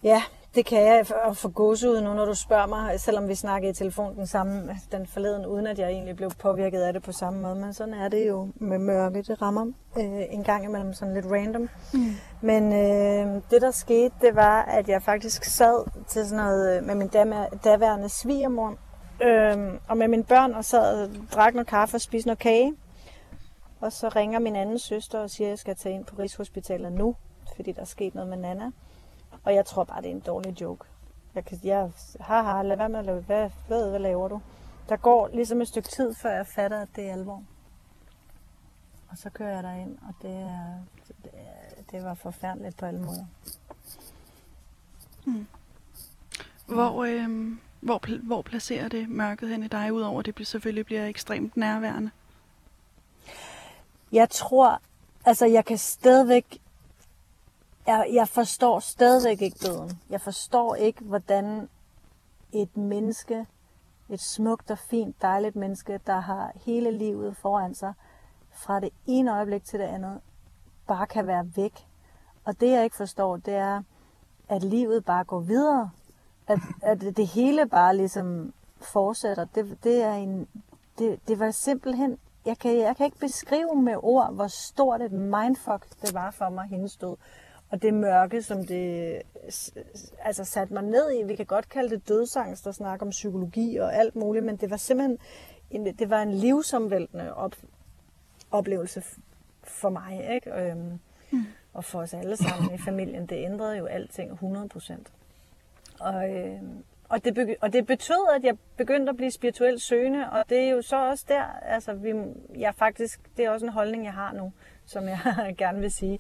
[0.04, 0.24] Ja,
[0.56, 4.16] det kan jeg få gåsehud nu, når du spørger mig, selvom vi snakkede i telefon
[4.16, 7.56] den samme den forleden, uden at jeg egentlig blev påvirket af det på samme måde.
[7.56, 9.22] Men sådan er det jo med mørke.
[9.22, 9.66] Det rammer
[9.98, 11.70] øh, en gang imellem sådan lidt random.
[11.94, 12.00] Mm.
[12.42, 16.96] Men øh, det, der skete, det var, at jeg faktisk sad til sådan noget med
[16.96, 17.08] min
[17.64, 18.78] daværende svigermor,
[19.24, 22.74] øh, og med mine børn, og sad og drak noget kaffe og spiste noget kage.
[23.82, 26.92] Og så ringer min anden søster og siger, at jeg skal tage ind på Rigshospitalet
[26.92, 27.16] nu,
[27.56, 28.72] fordi der er sket noget med Nana.
[29.46, 30.86] Og jeg tror bare, det er en dårlig joke.
[31.36, 34.42] Jeg kan, jeg, haha, lad være med at lave, hvad, hvad, hvad laver du?
[34.90, 37.44] Der går ligesom et stykke tid, før jeg fatter, at det er alvor.
[39.10, 40.74] Og så kører jeg derind, og det, er,
[41.24, 41.32] det,
[41.92, 43.26] det var forfærdeligt på alle måder.
[45.26, 45.48] Mm.
[46.68, 51.06] Hvor, øh, hvor, hvor placerer det mørket hen i dig, udover at det selvfølgelig bliver
[51.06, 52.12] ekstremt nærværende?
[54.12, 54.82] Jeg tror,
[55.26, 56.62] altså jeg kan stadigvæk
[57.88, 60.00] jeg, jeg forstår stadigvæk ikke døden.
[60.10, 61.70] Jeg forstår ikke, hvordan
[62.52, 63.46] et menneske,
[64.10, 67.94] et smukt og fint, dejligt menneske, der har hele livet foran sig,
[68.52, 70.22] fra det ene øjeblik til det andet,
[70.88, 71.88] bare kan være væk.
[72.46, 73.84] Og det jeg ikke forstår, det er,
[74.50, 75.92] at livet bare går videre.
[76.48, 79.46] At, at det hele bare ligesom fortsætter.
[79.46, 80.48] Det, det, er en,
[80.98, 85.12] det, det var simpelthen, jeg kan, jeg kan ikke beskrive med ord, hvor stort et
[85.12, 87.16] mindfuck det var for mig, hendes død
[87.76, 89.22] og det mørke, som det
[90.20, 91.24] altså satte mig ned i.
[91.24, 94.70] Vi kan godt kalde det dødsangst der snakker om psykologi og alt muligt, men det
[94.70, 95.18] var simpelthen
[95.72, 97.56] en, det var en livsomvæltende op,
[98.52, 99.04] oplevelse
[99.64, 100.54] for mig, ikke?
[100.54, 101.00] Øhm,
[101.32, 101.46] mm.
[101.74, 103.26] og for os alle sammen i familien.
[103.26, 105.12] Det ændrede jo alting 100 procent.
[106.00, 106.62] Og, øh,
[107.10, 110.70] og, det, og det betød, at jeg begyndte at blive spirituelt søgende, og det er
[110.70, 112.14] jo så også der, altså vi,
[112.58, 114.54] jeg faktisk, det er også en holdning, jeg har nu,
[114.86, 115.20] som jeg
[115.58, 116.20] gerne vil sige,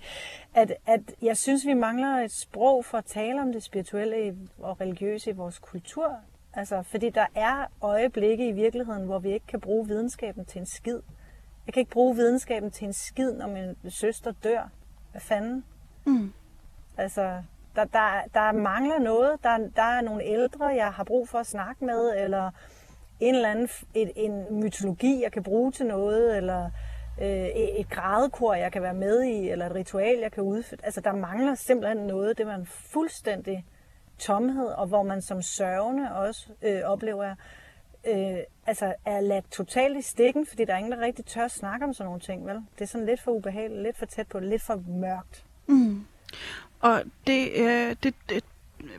[0.53, 4.81] at, at jeg synes, vi mangler et sprog for at tale om det spirituelle og
[4.81, 6.15] religiøse i vores kultur.
[6.53, 10.65] Altså, fordi der er øjeblikke i virkeligheden, hvor vi ikke kan bruge videnskaben til en
[10.65, 10.99] skid.
[11.65, 14.69] Jeg kan ikke bruge videnskaben til en skid, når min søster dør.
[15.11, 15.65] Hvad fanden?
[16.05, 16.33] Mm.
[16.97, 17.43] Altså,
[17.75, 19.31] der, der, der mangler noget.
[19.43, 22.51] Der, der er nogle ældre, jeg har brug for at snakke med, eller
[23.19, 26.69] en eller anden et, en mytologi, jeg kan bruge til noget, eller
[27.21, 30.79] øh, et grædekor, jeg kan være med i, eller et ritual, jeg kan udføre.
[30.83, 32.37] Altså, der mangler simpelthen noget.
[32.37, 33.65] Det var en fuldstændig
[34.19, 37.35] tomhed, og hvor man som sørgende også øh, oplever,
[38.07, 41.51] øh, altså er ladt totalt i stikken, fordi der er ingen, der rigtig tør at
[41.51, 42.55] snakke om sådan nogle ting, vel?
[42.55, 45.45] Det er sådan lidt for ubehageligt, lidt for tæt på, lidt for mørkt.
[45.67, 46.05] Mm.
[46.85, 48.43] Og det, øh, det, det,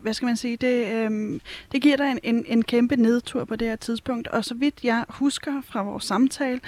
[0.03, 1.41] hvad skal man sige, det, øh,
[1.73, 4.29] det giver dig en, en, en kæmpe nedtur på det her tidspunkt.
[4.29, 6.61] Og så vidt jeg husker fra vores samtale,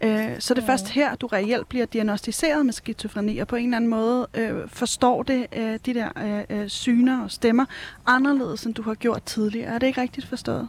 [0.00, 0.72] øh, så er det ja.
[0.72, 4.68] først her, du reelt bliver diagnostiseret med skizofreni, og på en eller anden måde øh,
[4.68, 6.08] forstår det øh, de der
[6.50, 7.64] øh, øh syner og stemmer
[8.06, 9.74] anderledes, end du har gjort tidligere.
[9.74, 10.68] Er det ikke rigtigt forstået?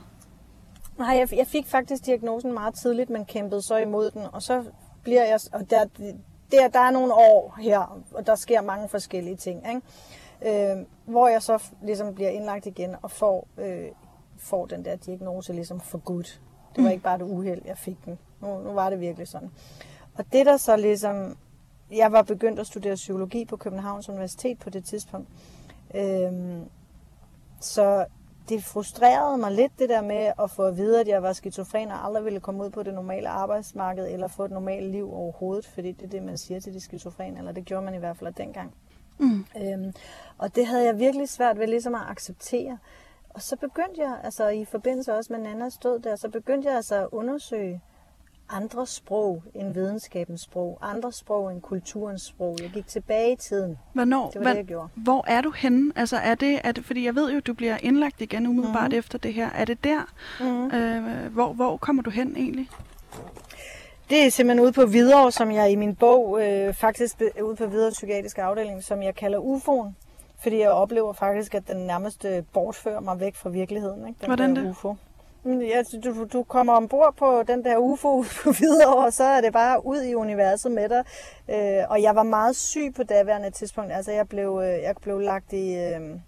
[0.97, 4.63] Nej, jeg, jeg fik faktisk diagnosen meget tidligt, men kæmpede så imod den, og så
[5.03, 5.85] bliver jeg, og der,
[6.51, 9.81] der, der er nogle år her, og der sker mange forskellige ting, ikke?
[10.41, 13.87] Øh, hvor jeg så ligesom bliver indlagt igen og får, øh,
[14.37, 16.41] får den der diagnose ligesom for godt.
[16.75, 16.91] Det var mm.
[16.91, 18.19] ikke bare det uheld, jeg fik den.
[18.41, 19.51] Nu, nu var det virkelig sådan.
[20.17, 21.37] Og det der så ligesom,
[21.91, 25.29] jeg var begyndt at studere psykologi på Københavns Universitet på det tidspunkt.
[25.95, 26.31] Øh,
[27.61, 28.05] så
[28.49, 31.91] det frustrerede mig lidt det der med at få at vide, at jeg var skizofren
[31.91, 35.65] og aldrig ville komme ud på det normale arbejdsmarked eller få et normalt liv overhovedet,
[35.65, 38.17] fordi det er det, man siger til de skizofrene, eller det gjorde man i hvert
[38.17, 38.73] fald dengang.
[39.17, 39.45] Mm.
[39.57, 39.93] Øhm,
[40.37, 42.77] og det havde jeg virkelig svært ved ligesom at acceptere.
[43.29, 46.75] Og så begyndte jeg, altså i forbindelse også med Nannas død der, så begyndte jeg
[46.75, 47.81] altså at undersøge,
[48.49, 52.57] andre sprog end videnskabens sprog, andre sprog end kulturens sprog.
[52.61, 53.77] Jeg gik tilbage i tiden.
[53.93, 54.89] Hvornår, det var det, jeg gjorde.
[54.95, 55.91] Hvor er du henne?
[55.95, 58.99] Altså er det, er det, fordi jeg ved jo, du bliver indlagt igen umiddelbart mm-hmm.
[58.99, 59.49] efter det her.
[59.49, 60.01] Er det der?
[60.39, 60.75] Mm-hmm.
[60.75, 62.69] Øh, hvor, hvor kommer du hen egentlig?
[64.09, 67.65] Det er simpelthen ude på Hvidovre, som jeg i min bog, øh, faktisk ude på
[67.65, 69.93] Hvidovre Psykiatriske Afdeling, som jeg kalder UFO'en.
[70.39, 74.07] Fordi jeg oplever faktisk, at den nærmest øh, bortfører mig væk fra virkeligheden.
[74.07, 74.19] Ikke?
[74.19, 74.69] Den Hvordan det?
[74.69, 74.95] UFO.
[75.43, 78.49] Mm, ja, du, du kommer ombord på den der UFO på
[78.87, 81.03] og så er det bare ud i universet med dig.
[81.49, 83.91] Øh, og jeg var meget syg på daværende tidspunkt.
[83.93, 85.75] Altså, jeg blev, øh, jeg blev lagt i...
[85.75, 86.19] Øh,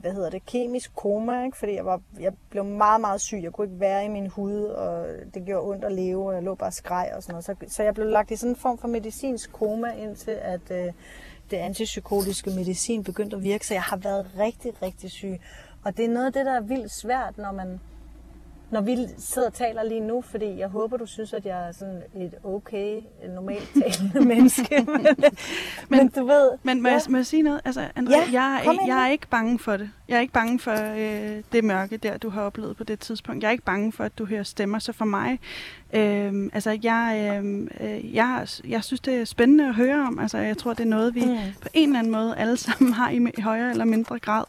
[0.00, 1.56] hvad hedder det, kemisk koma, ikke?
[1.56, 3.40] fordi jeg, var, jeg blev meget, meget syg.
[3.42, 6.42] Jeg kunne ikke være i min hud, og det gjorde ondt at leve, og jeg
[6.42, 7.44] lå bare og skreg og sådan noget.
[7.44, 10.92] Så, så jeg blev lagt i sådan en form for medicinsk koma, indtil at øh,
[11.50, 13.66] det antipsykotiske medicin begyndte at virke.
[13.66, 15.40] Så jeg har været rigtig, rigtig syg.
[15.84, 17.80] Og det er noget af det, der er vildt svært, når man
[18.70, 21.72] når vi sidder og taler lige nu, fordi jeg håber, du synes, at jeg er
[21.72, 23.00] sådan et okay,
[23.34, 24.86] normalt talende menneske.
[24.86, 25.06] men,
[25.88, 26.50] men du ved...
[26.62, 26.94] Men må, ja.
[26.94, 27.60] jeg, må jeg sige noget?
[27.64, 29.90] Altså, André, Ja, jeg, ind jeg er ikke bange for det.
[30.08, 33.42] Jeg er ikke bange for øh, det mørke der, du har oplevet på det tidspunkt.
[33.42, 34.78] Jeg er ikke bange for, at du hører stemmer.
[34.78, 35.38] Så for mig,
[35.94, 40.18] øh, altså, jeg, øh, øh, jeg, jeg synes, det er spændende at høre om.
[40.18, 41.36] Altså, jeg tror, det er noget, vi Mm.
[41.60, 44.44] på en eller anden måde alle sammen har i, i højere eller mindre grad.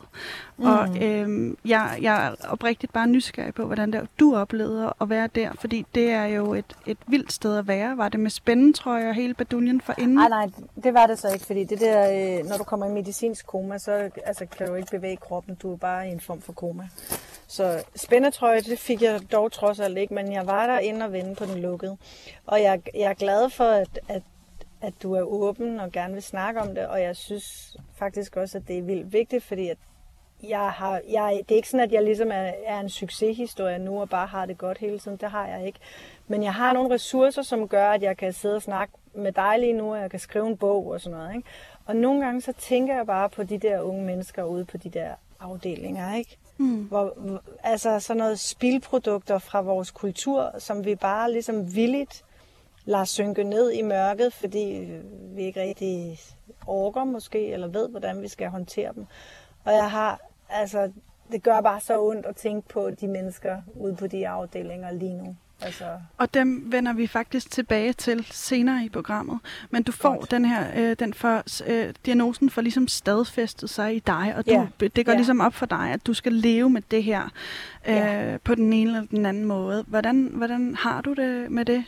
[0.57, 0.65] Mm.
[0.65, 5.29] Og øh, jeg, jeg er oprigtigt bare nysgerrig på, hvordan det, du oplevede at være
[5.35, 5.51] der.
[5.59, 7.97] Fordi det er jo et, et vildt sted at være.
[7.97, 10.15] Var det med spændetrøje og hele baduljen for inden?
[10.15, 10.49] Nej, nej,
[10.83, 13.77] det var det så ikke, fordi det der, øh, når du kommer i medicinsk koma,
[13.77, 16.89] så altså, kan du ikke bevæge kroppen, du er bare i en form for koma.
[17.47, 21.13] Så spændetrøje, det fik jeg dog trods alt ikke, men jeg var der inde og
[21.13, 21.97] vende på den lukkede.
[22.45, 24.23] Og jeg, jeg er glad for, at, at,
[24.81, 28.57] at du er åben og gerne vil snakke om det, og jeg synes faktisk også,
[28.57, 29.77] at det er vildt vigtigt, fordi at
[30.43, 34.01] jeg har, jeg, det er ikke sådan, at jeg ligesom er, er en succeshistorie nu
[34.01, 35.17] og bare har det godt hele tiden.
[35.17, 35.79] Det har jeg ikke.
[36.27, 39.55] Men jeg har nogle ressourcer, som gør, at jeg kan sidde og snakke med dig
[39.59, 41.35] lige nu, og jeg kan skrive en bog og sådan noget.
[41.35, 41.49] Ikke?
[41.85, 44.89] Og nogle gange så tænker jeg bare på de der unge mennesker ude på de
[44.89, 46.37] der afdelinger, ikke?
[46.57, 46.83] Mm.
[46.83, 47.13] Hvor,
[47.63, 52.25] altså sådan noget spildprodukter fra vores kultur, som vi bare ligesom villigt
[52.85, 54.91] lader synke ned i mørket, fordi
[55.35, 56.19] vi ikke rigtig
[56.67, 59.05] orker måske, eller ved, hvordan vi skal håndtere dem.
[59.65, 60.91] Og jeg har, altså,
[61.31, 65.13] det gør bare så ondt at tænke på de mennesker ude på de afdelinger lige
[65.13, 65.35] nu.
[65.61, 65.85] Altså,
[66.17, 69.39] Og dem vender vi faktisk tilbage til senere i programmet.
[69.69, 70.31] Men du får Godt.
[70.31, 74.51] den her, øh, den for, øh, diagnosen for ligesom stadfæstet sig i dig, og du,
[74.51, 74.87] Ja.
[74.87, 75.17] det går Ja.
[75.17, 77.23] ligesom op for dig, at du skal leve med det her
[77.87, 78.37] øh, Ja.
[78.43, 79.83] på den ene eller den anden måde.
[79.87, 81.83] Hvordan, hvordan har du det med det?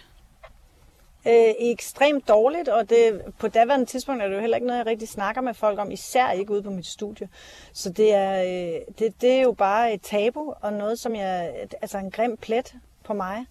[1.28, 4.88] øh, ekstremt dårligt, og det, på daværende tidspunkt er det jo heller ikke noget, jeg
[4.88, 7.30] rigtig snakker med folk om, især ikke ude på mit studie.
[7.74, 11.54] Så det er, øh, det, det er jo bare et tabu, og noget, som jeg,
[11.82, 13.46] altså en grim plet på mig.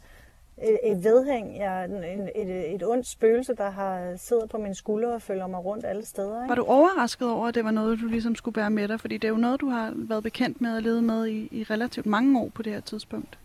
[0.62, 5.12] Et, et vedhæng, jeg, en, et, et ondt spøgelse, der har siddet på mine skuldre
[5.14, 6.42] og følger mig rundt alle steder.
[6.42, 6.48] Ikke?
[6.48, 9.00] Var du overrasket over, at det var noget, du ligesom skulle bære med dig?
[9.00, 11.62] Fordi det er jo noget, du har været bekendt med og levet med i, i
[11.62, 13.38] relativt mange år på det her tidspunkt.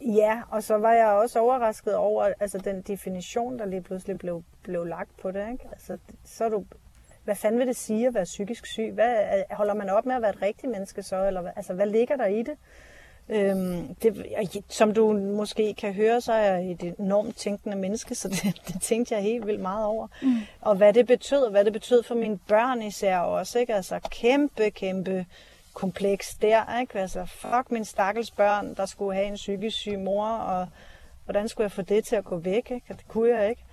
[0.00, 4.42] Ja, og så var jeg også overrasket over altså den definition, der lige pludselig blev,
[4.62, 5.46] blev lagt på det.
[5.52, 5.64] Ikke?
[5.72, 6.64] Altså, så er du,
[7.24, 8.90] hvad fanden vil det sige at være psykisk syg?
[8.94, 11.26] Hvad, er- holder man op med at være et rigtigt menneske så?
[11.26, 12.54] Eller, altså, hvad ligger der i det?
[13.28, 14.64] Øhm, det?
[14.68, 18.82] Som du måske kan høre, så er jeg et enormt tænkende menneske, så det, det
[18.82, 20.08] tænkte jeg helt vildt meget over.
[20.22, 20.36] Mm.
[20.60, 23.58] Og hvad det betød, og hvad det betød for mine børn især også.
[23.58, 23.74] Ikke?
[23.74, 25.26] Altså kæmpe, kæmpe
[25.74, 26.80] kompleks der.
[26.80, 26.98] Ikke?
[26.98, 30.68] Altså fuck min stakkels børn, der skulle have en psykisk syg mor, og
[31.24, 32.70] hvordan skulle jeg få det til at gå væk?
[32.70, 32.86] Ikke?
[32.90, 33.64] Og det kunne jeg ikke.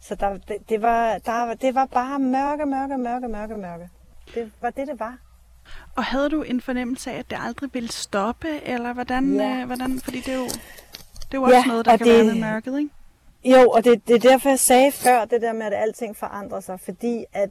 [0.00, 3.88] Så der, det, det, var, der, det var bare mørke, mørke, mørke, mørke, mørke.
[4.34, 5.18] Det var det, det var.
[5.96, 9.34] Og havde du en fornemmelse af, at det aldrig ville stoppe, eller hvordan?
[9.34, 9.60] Ja.
[9.60, 10.54] Øh, hvordan fordi det er jo, det
[11.32, 12.90] er jo også Ja, noget, der og kan det- være med mørket, ikke?
[13.44, 16.60] Jo, og det, det er derfor, jeg sagde før det der med, at alting forandrer
[16.60, 17.50] sig, fordi at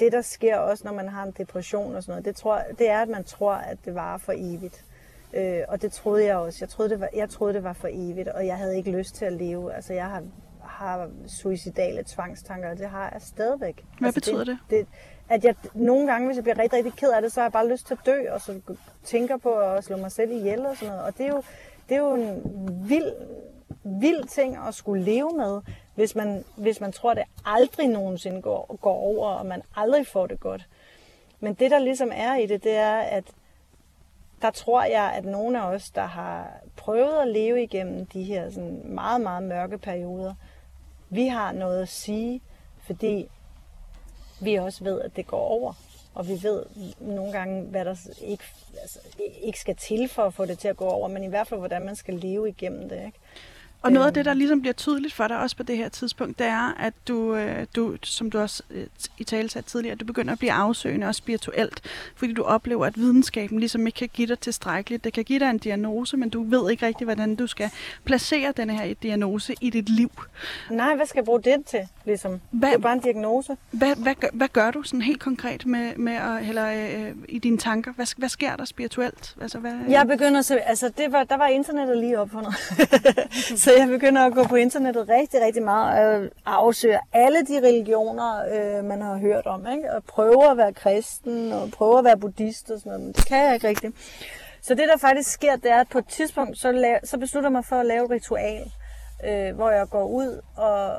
[0.00, 2.90] det, der sker også, når man har en depression og sådan noget, det, tror, det
[2.90, 4.84] er, at man tror, at det varer for evigt.
[5.32, 6.58] Øh, og det troede jeg også.
[6.60, 9.14] Jeg troede, det var, jeg troede, det var for evigt, og jeg havde ikke lyst
[9.14, 9.74] til at leve.
[9.74, 10.22] Altså, jeg har,
[10.62, 13.84] har suicidale tvangstanker, og det har jeg stadigvæk.
[13.98, 14.58] Hvad altså, betyder det?
[14.70, 14.86] det?
[15.28, 17.52] At jeg nogle gange, hvis jeg bliver rigtig, rigtig ked af det, så har jeg
[17.52, 18.60] bare lyst til at dø, og så
[19.04, 21.04] tænker på at slå mig selv ihjel og sådan noget.
[21.04, 21.42] Og det er jo,
[21.88, 22.42] det er jo en
[22.88, 23.12] vild,
[23.84, 25.60] vild ting at skulle leve med,
[25.94, 30.06] hvis man, hvis man tror, at det aldrig nogensinde går, går over, og man aldrig
[30.06, 30.68] får det godt.
[31.40, 33.24] Men det, der ligesom er i det, det er, at
[34.42, 38.50] der tror jeg, at nogle af os, der har prøvet at leve igennem de her
[38.50, 40.34] sådan meget, meget mørke perioder,
[41.10, 42.42] vi har noget at sige,
[42.78, 43.28] fordi
[44.40, 45.72] vi også ved, at det går over.
[46.14, 46.62] Og vi ved
[47.00, 48.44] nogle gange, hvad der ikke,
[48.80, 48.98] altså,
[49.42, 51.60] ikke skal til for at få det til at gå over, men i hvert fald,
[51.60, 52.96] hvordan man skal leve igennem det.
[53.06, 53.18] Ikke?
[53.82, 56.38] Og noget af det, der ligesom bliver tydeligt for dig også på det her tidspunkt,
[56.38, 58.86] det er, at du, øh, du som du også øh,
[59.18, 61.80] i tale sagde tidligere, du begynder at blive afsøgende og spirituelt,
[62.16, 65.04] fordi du oplever, at videnskaben ligesom ikke kan give dig tilstrækkeligt.
[65.04, 67.70] Det kan give dig en diagnose, men du ved ikke rigtig, hvordan du skal
[68.04, 70.10] placere denne her diagnose i dit liv.
[70.70, 71.80] Nej, hvad skal jeg bruge det til?
[72.04, 72.40] Ligesom?
[72.50, 73.56] Hvad- Det er bare en diagnose.
[73.70, 76.66] Hvad, hvad, gør, hvad gør du sådan helt konkret med, med at, eller,
[77.06, 77.92] øh, i dine tanker?
[77.92, 79.36] Hvad, hvad sker der spirituelt?
[79.40, 82.54] Altså, hvad, Jeg begynder at se, altså det var, der var internettet lige opfundet.
[83.64, 87.58] så Øh, jeg begynder at gå på internettet rigtig, rigtig meget og afsøger alle de
[87.58, 89.66] religioner, øh, man har hørt om.
[89.66, 89.94] Ikke?
[89.94, 93.26] Og prøver at være kristen og prøver at være buddhist og sådan noget, men det
[93.26, 93.96] kan jeg ikke rigtigt.
[94.62, 97.48] Så det, der faktisk sker, det er, at på et tidspunkt, så, la- så beslutter
[97.48, 98.72] jeg mig for at lave et ritual,
[99.24, 100.96] øh, hvor jeg går ud og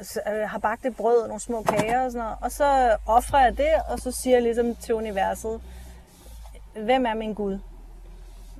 [0.00, 2.38] så, øh, har bagt et brød og nogle små kager og sådan noget.
[2.42, 5.60] Og så offrer jeg det, og så siger jeg ligesom til universet,
[6.74, 7.58] hvem er min Gud?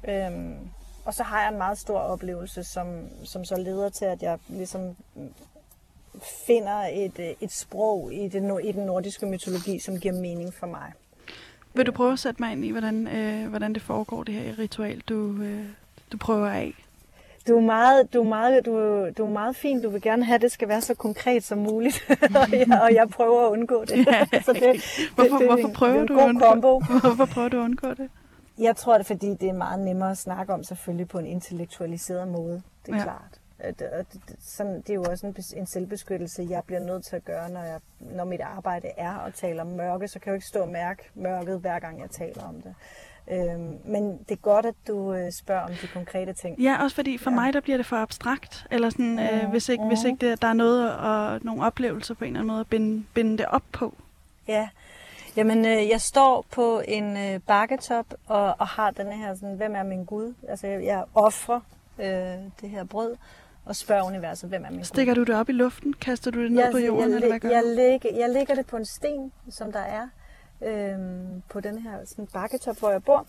[0.08, 0.70] Øhm,
[1.10, 2.86] og så har jeg en meget stor oplevelse, som,
[3.24, 4.96] som så leder til, at jeg ligesom
[6.46, 10.66] finder et, øh, et sprog i, det, i den nordiske mytologi, som giver mening for
[10.66, 10.92] mig.
[11.74, 14.58] Vil du prøve at sætte mig ind i, hvordan, øh, hvordan det foregår, det her
[14.58, 15.64] ritual, du, øh,
[16.12, 16.74] du prøver af?
[17.48, 18.72] Du er, meget, du, er meget, du,
[19.18, 19.82] du er meget fin.
[19.82, 22.06] Du vil gerne have, at det skal være så konkret som muligt.
[22.40, 24.06] og, jeg, og jeg prøver at undgå det.
[24.46, 24.62] så det,
[25.14, 26.80] Hvorfor, det, det, hvorfor prøver det er du at kombo.
[27.00, 28.10] hvorfor prøver du at undgå det?
[28.60, 32.28] Jeg tror det, fordi det er meget nemmere at snakke om selvfølgelig på en intellektualiseret
[32.28, 32.62] måde.
[32.86, 33.02] Det er Ja.
[33.02, 33.40] klart.
[33.98, 34.04] Og
[34.40, 37.60] sådan, det er jo også en, en selvbeskyttelse, jeg bliver nødt til at gøre, når,
[37.62, 40.08] jeg, når mit arbejde er at tale om mørke.
[40.08, 42.74] Så kan jeg jo ikke stå og mærke mørket, hver gang jeg taler om det.
[43.30, 46.58] Øhm, men det er godt, at du øh, spørger om de konkrete ting.
[46.60, 47.34] Ja, også fordi for ja.
[47.34, 48.66] Mig, der bliver det for abstrakt.
[48.70, 52.24] Eller sådan, øh, hvis ikke, hvis ikke det, der er noget og nogle oplevelser på
[52.24, 53.94] en eller anden måde at binde, binde det op på.
[54.48, 54.68] Ja,
[55.36, 59.74] jamen øh, jeg står på en øh, bakketop og, og har den her sådan, hvem
[59.74, 60.34] er min Gud?
[60.48, 61.60] Altså jeg, jeg offrer
[61.98, 62.06] øh,
[62.60, 63.16] det her brød
[63.64, 64.84] og spørger universet, hvem er min Gud?
[64.84, 65.92] Stikker du det op i luften?
[65.92, 67.10] Kaster du det ned jeg, på jorden?
[67.10, 70.08] jeg, eller hvad gør jeg, lægger, jeg lægger det på en sten, som der er
[70.62, 73.26] øhm, på den her sådan bakketop, hvor jeg bor.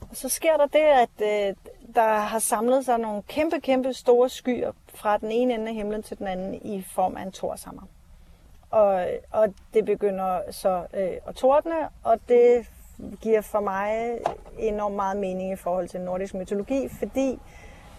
[0.00, 1.56] Og så sker der det, at øh,
[1.94, 6.02] der har samlet sig nogle kæmpe, kæmpe store skyer fra den ene ende af himlen
[6.02, 7.82] til den anden i form af en torshammer.
[8.72, 12.66] Og, og det begynder så øh, at tordne, og det
[13.20, 14.18] giver for mig
[14.58, 17.38] enormt meget mening i forhold til nordisk mytologi, fordi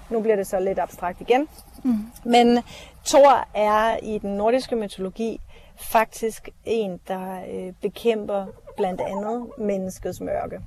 [0.10, 1.48] nu bliver det så lidt abstrakt igen.
[1.84, 1.94] Mm.
[2.24, 2.60] Men
[3.06, 5.42] Thor er i den nordiske mytologi
[5.76, 8.46] faktisk en, der øh, bekæmper
[8.78, 10.60] blandt andet menneskets mørke.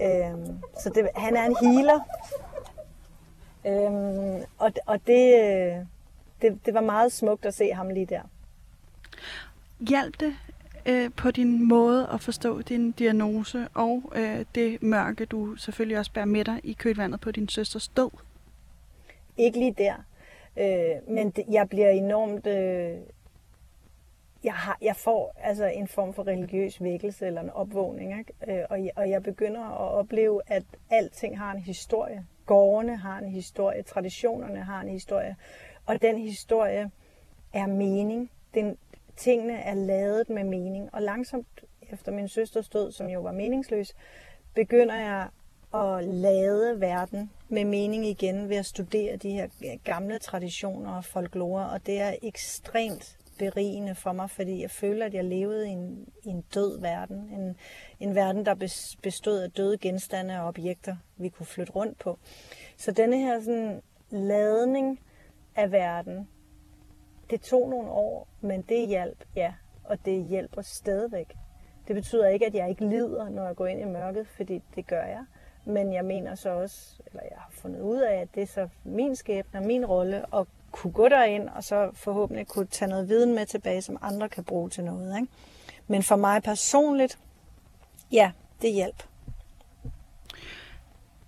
[0.00, 2.00] Øhm, så det, han er en healer.
[3.66, 5.76] Øhm, og og det, øh,
[6.42, 8.20] det, det var meget smukt at se ham lige der.
[9.80, 10.36] Hjalp det
[10.86, 16.12] øh, på din måde at forstå din diagnose og øh, det mørke, du selvfølgelig også
[16.12, 18.10] bærer med dig i kølvandet på din søsters død.
[19.36, 19.94] Ikke lige der.
[20.56, 22.46] Øh, men det, jeg bliver enormt...
[22.46, 22.98] Øh,
[24.44, 28.18] jeg, har, jeg får altså en form for religiøs vækkelse eller en opvågning.
[28.18, 28.32] Ikke?
[28.48, 32.26] Øh, og, jeg, og jeg begynder at opleve, at alting har en historie.
[32.46, 35.36] Gårdene har en historie, traditionerne har en historie.
[35.86, 36.90] Og den historie
[37.52, 38.30] er mening.
[38.54, 38.76] Den,
[39.16, 40.94] tingene er lavet med mening.
[40.94, 43.94] Og langsomt efter min søsters død, som jo var meningsløs,
[44.54, 45.28] begynder jeg
[45.74, 49.48] at lade verden med mening igen ved at studere de her
[49.84, 55.14] gamle traditioner og folklore, og det er ekstremt berigende for mig, fordi jeg føler, at
[55.14, 57.16] jeg levede i en, i en død verden.
[57.16, 57.56] En,
[58.00, 58.54] en verden, der
[59.02, 62.18] bestod af døde genstande og objekter, vi kunne flytte rundt på.
[62.76, 65.00] Så denne her sådan, ladning
[65.56, 66.28] af verden,
[67.30, 69.52] det tog nogle år, men det hjalp, ja,
[69.84, 71.36] og det hjælper stadigvæk.
[71.88, 74.86] Det betyder ikke, at jeg ikke lider, når jeg går ind i mørket, fordi det
[74.86, 75.24] gør jeg.
[75.64, 78.68] Men jeg mener så også, eller jeg har fundet ud af, at det er så
[78.84, 83.08] min skæbne og min rolle at kunne gå derind, og så forhåbentlig kunne tage noget
[83.08, 85.16] viden med tilbage, som andre kan bruge til noget.
[85.20, 85.32] Ikke?
[85.86, 87.18] Men for mig personligt,
[88.12, 89.02] ja, det hjælp.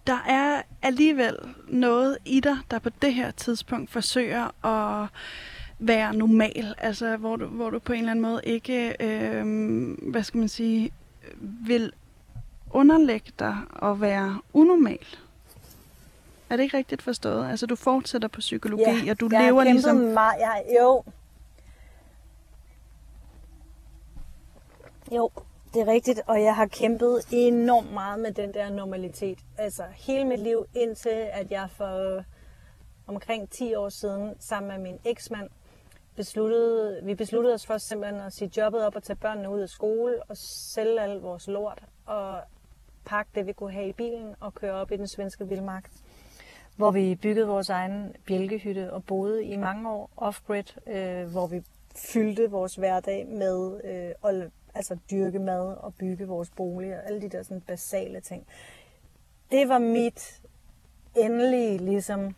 [0.07, 1.37] Der er alligevel
[1.69, 5.09] noget i dig, der på det her tidspunkt forsøger at
[5.79, 9.45] være normal, altså hvor du, hvor du på en eller anden måde ikke, øh,
[10.11, 10.93] hvad skal man sige,
[11.67, 11.93] vil
[12.71, 15.07] underlægge dig at være unormal.
[16.51, 17.51] Er det ikke rigtigt forstået?
[17.51, 19.97] Altså du fortsætter på psykologi, og du jeg har lever kæmpet ligesom...
[19.97, 21.05] Meget, jeg, jo.
[25.12, 25.31] Jo,
[25.75, 29.38] det er rigtigt, og jeg har kæmpet enormt meget med den der normalitet.
[29.59, 32.22] Altså hele mit liv, indtil at jeg for
[33.07, 35.49] omkring 10 år siden, sammen med min eksmand,
[36.19, 39.69] besluttede, vi besluttede os for simpelthen at sige jobbet op og tage børnene ud af
[39.69, 42.41] skole og sælge al vores lort og
[43.05, 45.91] pakke det, vi kunne have i bilen og køre op i den svenske vildmark.
[46.77, 51.62] hvor vi byggede vores egen bjælkehytte og boede i mange år off-grid, øh, hvor vi
[52.12, 57.21] fyldte vores hverdag med øh, at altså dyrke mad og bygge vores bolig og alle
[57.21, 58.47] de der sådan basale ting.
[59.51, 60.41] Det var mit
[61.16, 62.35] endelige ligesom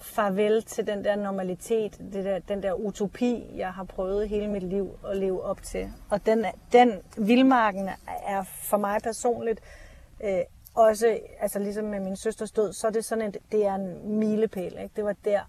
[0.00, 4.62] farvel til den der normalitet, det der, den der utopi, jeg har prøvet hele mit
[4.62, 5.92] liv at leve op til.
[6.10, 7.88] Og den, den vildmarken
[8.26, 9.60] er for mig personligt
[10.24, 10.40] øh,
[10.74, 14.18] også, altså ligesom med min søsters død, så er det sådan en, det er en
[14.18, 14.78] milepæl.
[14.82, 14.90] Ikke?
[14.96, 15.40] Det var der,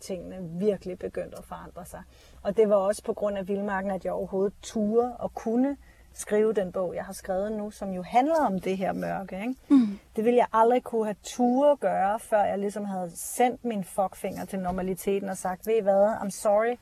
[0.00, 2.02] tingene virkelig begyndte at forandre sig.
[2.42, 5.76] Og det var også på grund af vildmarken, at jeg overhovedet turde og kunne
[6.14, 9.36] skrive den bog, jeg har skrevet nu, som jo handler om det her mørke.
[9.40, 9.54] Ikke?
[9.68, 9.98] Mm.
[10.16, 14.44] Det ville jeg aldrig kunne have ture gøre, før jeg ligesom havde sendt min fuckfinger
[14.44, 16.76] til normaliteten og sagt, ved I hvad, I'm sorry,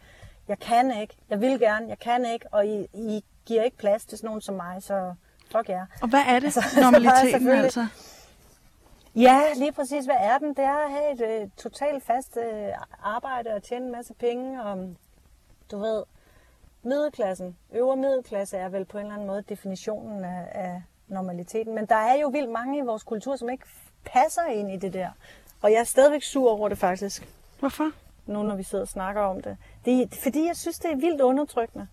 [0.49, 4.05] jeg kan ikke, jeg vil gerne, jeg kan ikke, og I, I giver ikke plads
[4.05, 5.15] til sådan nogen som mig, så
[5.53, 5.77] fuck jer.
[5.77, 5.87] Yeah.
[6.03, 7.87] Og hvad er det, altså, normaliteten altså?
[9.17, 10.05] Ja, lige præcis.
[10.05, 10.49] Hvad er den?
[10.49, 14.63] Det er at have et uh, totalt fast uh, arbejde og tjene en masse penge.
[14.63, 14.97] Og,
[15.71, 16.03] du ved,
[16.83, 21.75] middelklassen, øvre middelklasse er vel på en eller anden måde definitionen af, af normaliteten.
[21.75, 23.65] Men der er jo vildt mange i vores kultur, som ikke
[24.05, 25.09] passer ind i det der.
[25.63, 27.29] Og jeg er stadigvæk sur over det faktisk.
[27.59, 27.91] Hvorfor?
[28.27, 29.57] Nu når vi sidder og snakker om det.
[29.85, 31.87] Det er, fordi jeg synes, det er vildt undertrykkende.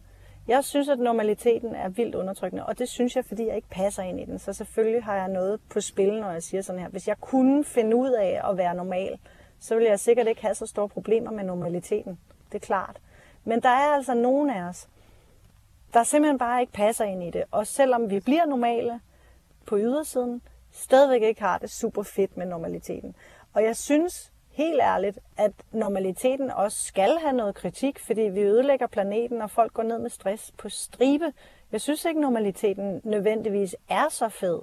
[0.47, 4.03] Jeg synes, at normaliteten er vildt undertrykkende, og det synes jeg, fordi jeg ikke passer
[4.03, 4.39] ind i den.
[4.39, 6.89] Så selvfølgelig har jeg noget på spil, når jeg siger sådan her.
[6.89, 9.19] Hvis jeg kunne finde ud af at være normal,
[9.59, 12.19] så ville jeg sikkert ikke have så store problemer med normaliteten.
[12.51, 12.97] Det er klart.
[13.45, 14.87] Men der er altså nogen af os,
[15.93, 17.43] der simpelthen bare ikke passer ind i det.
[17.51, 18.99] Og selvom vi bliver normale
[19.65, 20.41] på ydersiden,
[20.71, 23.15] stadigvæk ikke har det super fedt med normaliteten.
[23.53, 28.87] Og jeg synes helt ærligt, at normaliteten også skal have noget kritik, fordi vi ødelægger
[28.87, 31.33] planeten, og folk går ned med stress på stribe.
[31.71, 34.61] Jeg synes ikke, normaliteten nødvendigvis er så fed.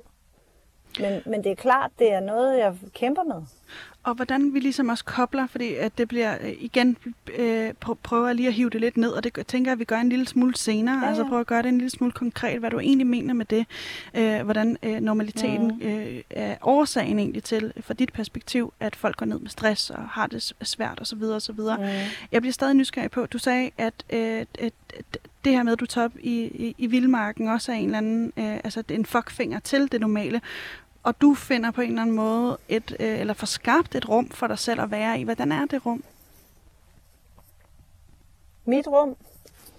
[1.00, 3.42] Men, men det er klart, det er noget, jeg kæmper med.
[4.04, 6.96] Og hvordan vi ligesom også kobler, fordi at det bliver øh, igen,
[7.38, 7.72] øh,
[8.02, 9.98] prøver jeg lige at hive det lidt ned, og det tænker jeg, at vi gør
[9.98, 11.08] en lille smule senere, ja, ja.
[11.08, 13.66] altså prøver at gøre det en lille smule konkret, hvad du egentlig mener med det,
[14.14, 15.86] øh, hvordan øh, normaliteten mm.
[15.86, 20.08] øh, er årsagen egentlig til, fra dit perspektiv, at folk går ned med stress og
[20.08, 21.22] har det svært osv.
[21.22, 21.60] osv.
[21.60, 21.84] Mm.
[22.32, 24.72] Jeg bliver stadig nysgerrig på, du sagde, at, øh, at
[25.44, 27.98] det her med, at du tager op i, i, i vildmarken, også er en eller
[27.98, 30.40] anden, øh, altså en fuckfinger til det normale
[31.02, 34.30] og du finder på en eller anden måde et, øh, eller får skabt et rum
[34.30, 35.22] for dig selv at være i.
[35.22, 36.04] Hvordan er det rum?
[38.64, 39.16] Mit rum?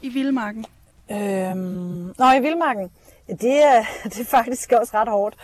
[0.02, 0.66] I Vildmarken.
[1.12, 2.92] Øhm, nå, i Vildmarken.
[3.28, 5.36] Det er, det er faktisk også ret hårdt.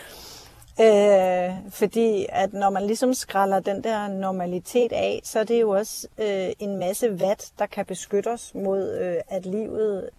[0.80, 5.70] Øh, fordi at når man ligesom skræller den der normalitet af, så er det jo
[5.70, 10.10] også øh, en masse vat, der kan beskytte os mod, øh, at livet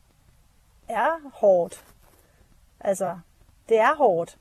[0.87, 1.85] er hårdt.
[2.79, 3.17] Altså,
[3.69, 4.37] det er hårdt.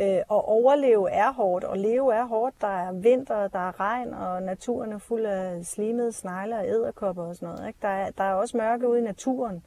[0.00, 2.54] Øh, og overleve er hårdt, og leve er hårdt.
[2.60, 7.22] Der er vinter, der er regn, og naturen er fuld af slimede snegle og æderkopper
[7.22, 7.68] og sådan noget.
[7.68, 7.78] Ikke?
[7.82, 9.62] Der, er, der er også mørke ude i naturen.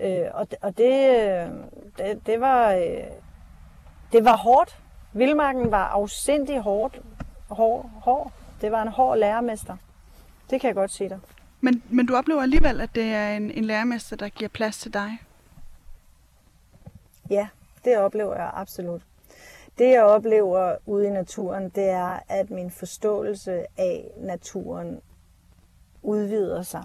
[0.00, 1.50] Øh, og og det,
[1.98, 3.04] det, det, var, øh,
[4.12, 4.78] det var hårdt.
[5.12, 7.00] Vildmarken var afsindig hårdt.
[7.48, 8.32] Hård, hård.
[8.60, 9.76] Det var en hård lærermester.
[10.50, 11.18] Det kan jeg godt sige dig.
[11.60, 14.94] Men, men du oplever alligevel, at det er en, en lærermester, der giver plads til
[14.94, 15.18] dig?
[17.30, 17.48] Ja,
[17.84, 19.02] det oplever jeg absolut.
[19.82, 25.00] Det jeg oplever ude i naturen, det er, at min forståelse af naturen
[26.02, 26.82] udvider sig.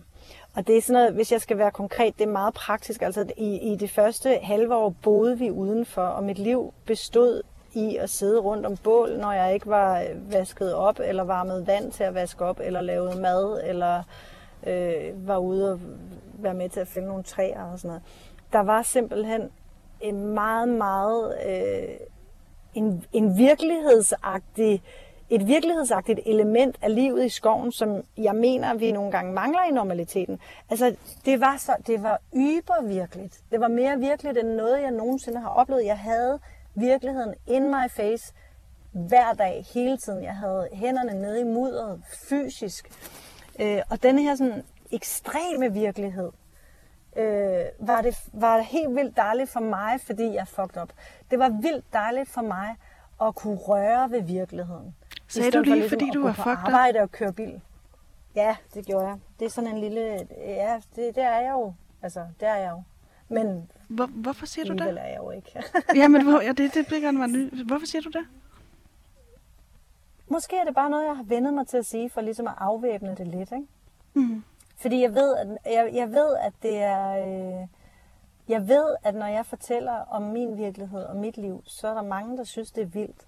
[0.56, 3.02] Og det er sådan noget, hvis jeg skal være konkret, det er meget praktisk.
[3.02, 7.42] Altså i, i det første halve år boede vi udenfor, og mit liv bestod
[7.74, 11.68] i at sidde rundt om bål, når jeg ikke var øh, vasket op, eller varmet
[11.68, 14.04] vand til at vaske op, eller lavet mad, eller
[14.68, 15.80] øh, var ude og
[16.34, 18.04] være med til at finde nogle træer og sådan noget.
[18.54, 19.50] Der var simpelthen
[20.02, 21.98] en meget, meget øh,
[22.74, 24.84] en, en virkelighedsagtig,
[25.30, 29.72] et virkelighedsagtigt element af livet i skoven, som jeg mener, vi nogle gange mangler i
[29.72, 30.40] normaliteten.
[30.70, 30.96] Altså,
[31.26, 33.40] det var, så, det var ybervirkeligt.
[33.52, 35.86] Det var mere virkeligt end noget, jeg nogensinde har oplevet.
[35.86, 36.40] Jeg havde
[36.76, 38.34] virkeligheden in my face
[38.92, 40.24] hver dag, hele tiden.
[40.24, 42.90] Jeg havde hænderne nede i mudderet, fysisk.
[43.60, 46.32] Øh, og denne her sådan ekstreme virkelighed,
[47.18, 50.94] øh, var, det, var det helt vildt dejligt for mig, fordi jeg fucked op.
[51.32, 52.76] Det var vildt dejligt for mig
[53.22, 54.96] at kunne røre ved virkeligheden.
[55.28, 57.62] Sagde du det, for ligesom fordi du var fucked arbejde og køre bil.
[58.36, 59.18] Ja, det gjorde jeg.
[59.40, 60.28] Det er sådan en lille...
[60.38, 61.74] Ja, det, det er jeg jo.
[62.02, 62.84] Altså, det er jeg jo.
[63.30, 64.82] Men Hvor, hvorfor siger du det?
[64.82, 65.64] er jeg jo ikke.
[66.02, 68.28] ja, men hvor, ja, det, det bliver gerne mig Hvorfor siger du det?
[70.28, 72.54] Måske er det bare noget, jeg har vendet mig til at sige, for ligesom at
[72.58, 73.68] afvæbne det lidt, ikke?
[74.14, 74.44] Mm.
[74.78, 77.10] Fordi jeg ved, at, jeg, jeg ved, at det er...
[77.12, 77.68] Øh,
[78.50, 82.02] jeg ved, at når jeg fortæller om min virkelighed og mit liv, så er der
[82.02, 83.28] mange, der synes, det er vildt.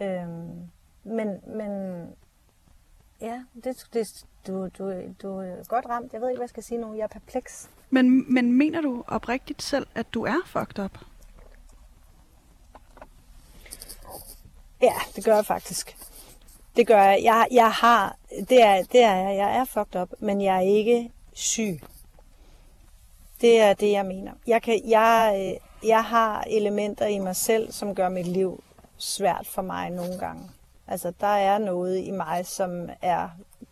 [0.00, 0.70] Øhm,
[1.04, 1.70] men, men
[3.20, 4.92] Ja, det, det, du, du,
[5.22, 6.12] du er godt ramt.
[6.12, 6.94] Jeg ved ikke, hvad jeg skal sige nu.
[6.94, 7.70] Jeg er perpleks.
[7.90, 10.98] Men, men mener du oprigtigt selv, at du er fucked up?
[14.82, 15.96] Ja, det gør jeg faktisk.
[16.76, 17.20] Det gør jeg.
[17.22, 18.16] Jeg, jeg har,
[18.48, 19.36] det er, det er jeg.
[19.36, 21.80] Jeg er fucked up, men jeg er ikke syg.
[23.40, 24.32] Det er det, jeg mener.
[24.46, 28.62] Jeg, kan, jeg, øh, jeg har elementer i mig selv, som gør mit liv
[28.96, 30.42] svært for mig nogle gange.
[30.88, 33.28] Altså, der er noget i mig, som er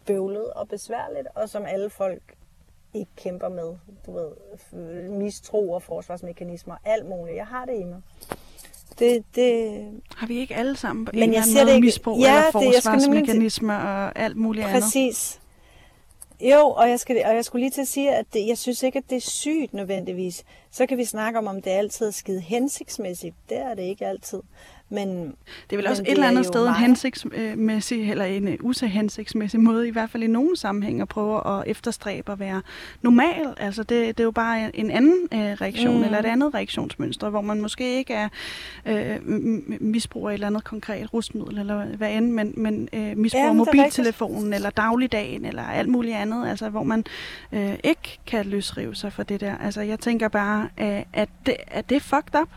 [0.06, 2.22] bøvlet og besværligt, og som alle folk
[2.94, 3.76] ikke kæmper med.
[4.06, 4.30] Du ved,
[5.08, 7.36] mistro og forsvarsmekanismer, alt muligt.
[7.36, 8.02] Jeg har det i mig.
[8.98, 9.80] Det, det...
[10.16, 11.86] Har vi ikke alle sammen Men jeg ser det ikke...
[11.86, 14.74] misbrug ja, eller forsvarsmekanismer det, og alt muligt Præcis.
[14.74, 14.84] andet?
[14.84, 15.40] Præcis.
[16.40, 18.82] Jo, og jeg, skal, og jeg skulle lige til at sige, at det, jeg synes
[18.82, 20.44] ikke, at det er sygt nødvendigvis.
[20.70, 23.36] Så kan vi snakke om, om det altid er skide hensigtsmæssigt.
[23.48, 24.40] Det er det ikke altid.
[24.94, 25.34] Men,
[25.70, 29.88] det er vel også et eller andet sted en hensigtsmæssig, eller en øh, usahensigtsmæssig måde,
[29.88, 32.62] i hvert fald i nogle sammenhæng, at prøve at efterstræbe at være
[33.02, 33.54] normal.
[33.56, 36.04] Altså det, det er jo bare en anden øh, reaktion, mm.
[36.04, 38.28] eller et andet reaktionsmønster, hvor man måske ikke er
[38.86, 39.20] øh,
[39.80, 44.52] misbruger et eller andet konkret rustmiddel, eller hvad end, men, men øh, misbruger ja, mobiltelefonen,
[44.52, 47.04] eller dagligdagen, eller alt muligt andet, altså hvor man
[47.52, 49.56] øh, ikke kan løsrive sig fra det der.
[49.58, 52.48] Altså jeg tænker bare, øh, at, det, at det er fucked up.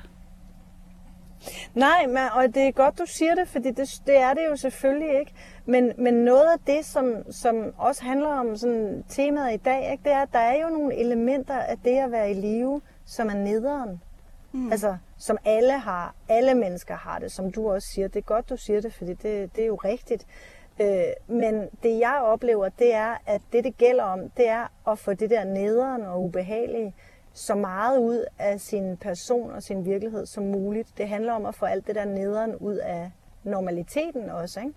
[1.73, 4.55] Nej, men, og det er godt, du siger det, fordi det, det er det jo
[4.55, 5.33] selvfølgelig ikke.
[5.65, 10.03] Men, men noget af det, som, som også handler om sådan temaet i dag, ikke,
[10.03, 13.27] det er, at der er jo nogle elementer af det at være i live, som
[13.27, 14.01] er nederen.
[14.51, 14.71] Mm.
[14.71, 16.15] Altså, som alle har.
[16.29, 18.07] Alle mennesker har det, som du også siger.
[18.07, 20.25] Det er godt, du siger det, fordi det, det er jo rigtigt.
[20.81, 24.99] Øh, men det, jeg oplever, det er, at det, det gælder om, det er at
[24.99, 26.95] få det der nederen og ubehagelige
[27.37, 30.97] så meget ud af sin person og sin virkelighed som muligt.
[30.97, 33.11] Det handler om at få alt det der nederen ud af
[33.43, 34.59] normaliteten også.
[34.59, 34.73] Ikke?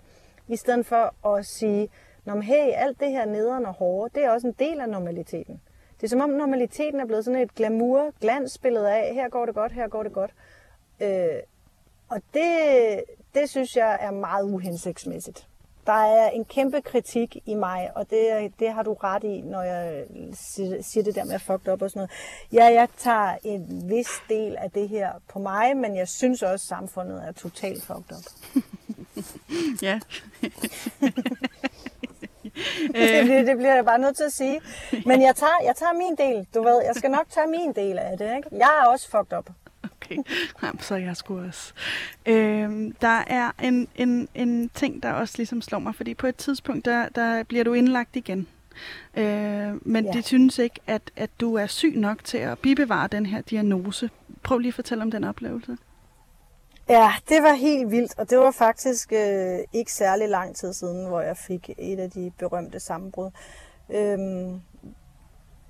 [0.47, 1.89] I stedet for at sige,
[2.25, 5.61] Nå, hey, alt det her nederen og hårde, det er også en del af normaliteten.
[5.95, 9.55] Det er som om normaliteten er blevet sådan et glamour, glansbillede af, her går det
[9.55, 10.31] godt, her går det godt.
[11.01, 11.27] Øh,
[12.09, 13.03] og det,
[13.33, 15.47] det synes jeg er meget uhensigtsmæssigt
[15.87, 19.61] der er en kæmpe kritik i mig, og det, det har du ret i, når
[19.61, 20.05] jeg
[20.81, 22.11] siger det der med at fucked up og sådan noget.
[22.53, 26.53] Ja, jeg tager en vis del af det her på mig, men jeg synes også,
[26.53, 28.25] at samfundet er totalt fucked up.
[29.87, 29.99] ja.
[32.93, 34.61] det, det bliver jeg bare nødt til at sige.
[35.05, 36.81] Men jeg tager, jeg tager min del, du ved.
[36.85, 38.49] Jeg skal nok tage min del af det, ikke?
[38.51, 39.49] Jeg er også fucked up.
[40.19, 40.31] Okay,
[40.63, 41.73] Jamen, så er jeg sgu også.
[42.25, 46.35] Øhm, der er en, en, en ting, der også ligesom slår mig, fordi på et
[46.35, 48.47] tidspunkt, der, der bliver du indlagt igen.
[49.17, 50.11] Øh, men ja.
[50.11, 54.09] de synes ikke, at, at du er syg nok til at bibevare den her diagnose.
[54.43, 55.77] Prøv lige at fortælle om den oplevelse.
[56.89, 61.07] Ja, det var helt vildt, og det var faktisk øh, ikke særlig lang tid siden,
[61.07, 63.31] hvor jeg fik et af de berømte sammenbrud.
[63.89, 64.61] Øhm,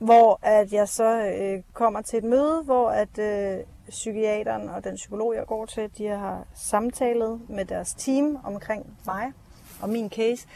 [0.01, 4.95] hvor at jeg så øh, kommer til et møde, hvor at øh, psykiateren og den
[4.95, 9.33] psykolog, jeg går til, de har samtalet med deres team omkring mig
[9.81, 10.47] og min case.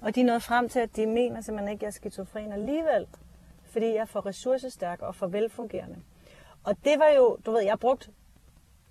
[0.00, 2.52] Og de er nået frem til, at de mener simpelthen ikke, at jeg er skizofren
[2.52, 3.06] alligevel.
[3.72, 5.96] Fordi jeg er for ressourcestærk og for velfungerende.
[6.64, 8.10] Og det var jo, du ved, jeg har brugt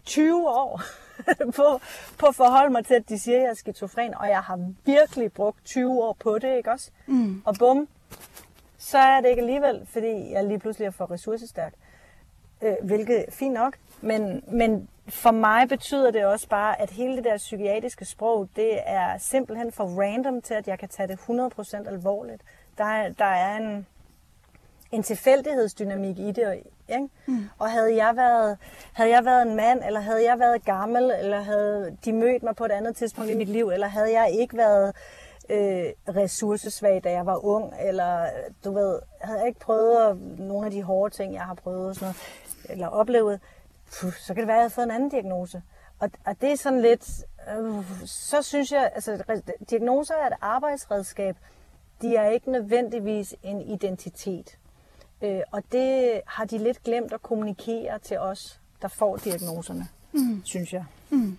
[0.05, 0.81] 20 år
[1.57, 1.79] på,
[2.17, 4.15] på at forholde mig til, at de siger, at jeg er skizofren.
[4.15, 6.91] Og jeg har virkelig brugt 20 år på det, ikke også?
[7.07, 7.41] Mm.
[7.45, 7.87] Og bum,
[8.79, 11.73] så er det ikke alligevel, fordi jeg lige pludselig er for ressourcestærk.
[12.61, 13.77] Øh, hvilket er fint nok.
[14.01, 18.79] Men, men for mig betyder det også bare, at hele det der psykiatriske sprog, det
[18.85, 22.41] er simpelthen for random til, at jeg kan tage det 100% alvorligt.
[22.77, 23.87] Der er, der er en,
[24.91, 26.63] en tilfældighedsdynamik i det.
[26.89, 27.07] Ikke?
[27.25, 27.49] Mm.
[27.59, 28.57] Og havde jeg, været,
[28.93, 32.55] havde jeg været en mand, eller havde jeg været gammel, eller havde de mødt mig
[32.55, 34.95] på et andet tidspunkt i mit liv, eller havde jeg ikke været
[35.49, 38.29] øh, ressourcesvag, da jeg var ung, eller
[38.63, 42.05] du ved, havde jeg ikke prøvet nogle af de hårde ting, jeg har prøvet, sådan
[42.05, 42.17] noget,
[42.69, 43.39] eller oplevet,
[43.99, 45.61] puh, så kan det være, at jeg har fået en anden diagnose.
[45.99, 47.25] Og, og det er sådan lidt,
[47.57, 49.23] øh, så synes jeg, altså
[49.69, 51.35] diagnoser er et arbejdsredskab.
[52.01, 54.57] De er ikke nødvendigvis en identitet.
[55.21, 60.41] Øh, og det har de lidt glemt at kommunikere til os, der får diagnoserne, mm.
[60.45, 60.85] synes jeg.
[61.09, 61.37] Mm.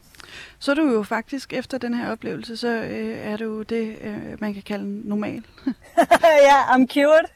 [0.59, 4.41] Så er du jo faktisk, efter den her oplevelse, så øh, er du det, øh,
[4.41, 5.45] man kan kalde normal.
[6.49, 7.29] ja, I'm cured.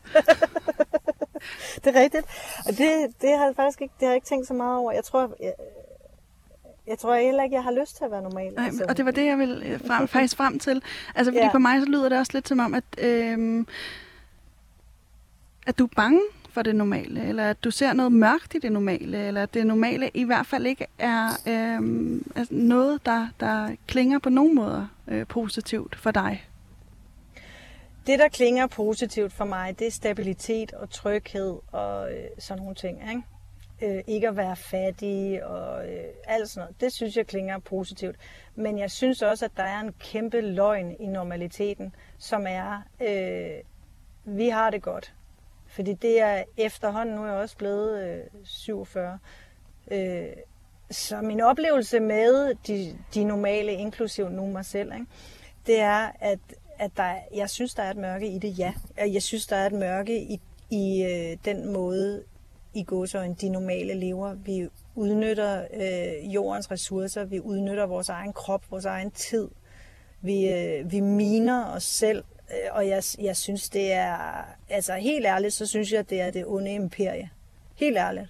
[1.85, 2.26] det er rigtigt.
[2.66, 4.93] Og det, det har jeg faktisk ikke, det har jeg ikke tænkt så meget over.
[4.93, 5.53] Jeg tror, jeg,
[6.87, 8.53] jeg tror heller ikke, jeg har lyst til at være normal.
[8.53, 8.85] Nej, altså.
[8.89, 10.82] Og det var det, jeg ville øh, frem, faktisk frem til.
[11.14, 11.53] Altså, fordi ja.
[11.53, 13.64] på mig så lyder det også lidt som om, at, øh,
[15.66, 16.20] at du er bange
[16.55, 19.67] for det normale, eller at du ser noget mørkt i det normale, eller at det
[19.67, 21.81] normale i hvert fald ikke er øh,
[22.51, 26.45] noget, der, der klinger på nogen måder øh, positivt for dig.
[28.07, 32.75] det, der klinger positivt for mig, det er stabilitet og tryghed og øh, sådan nogle
[32.75, 32.99] ting.
[33.11, 33.23] Ikke?
[33.83, 36.81] øh, ikke at være fattig og øh, alt sådan noget.
[36.81, 38.17] Det synes jeg klinger positivt.
[38.55, 43.61] Men jeg synes også, at der er en kæmpe løgn i normaliteten, som er, øh,
[44.25, 45.15] vi har det godt.
[45.75, 49.18] Fordi det er efterhånden, nu er jeg også blevet øh, 47.
[49.91, 50.27] Øh,
[50.91, 55.07] så min oplevelse med de, de normale, inklusiv nu mig selv, ikke,
[55.66, 56.39] det er, at,
[56.79, 58.72] at der, jeg synes, der er et mørke i det, ja.
[58.97, 62.25] Jeg synes, der er et mørke i, i øh, den måde,
[62.75, 64.35] i godsøjne de normale lever.
[64.35, 69.49] Vi udnytter øh, jordens ressourcer, vi udnytter vores egen krop, vores egen tid.
[70.20, 72.25] Vi, øh, vi miner os selv,
[72.71, 74.17] og jeg, jeg synes, det er,
[74.69, 77.31] altså helt ærligt, så synes jeg, det er det onde imperie.
[77.75, 78.27] Helt ærligt.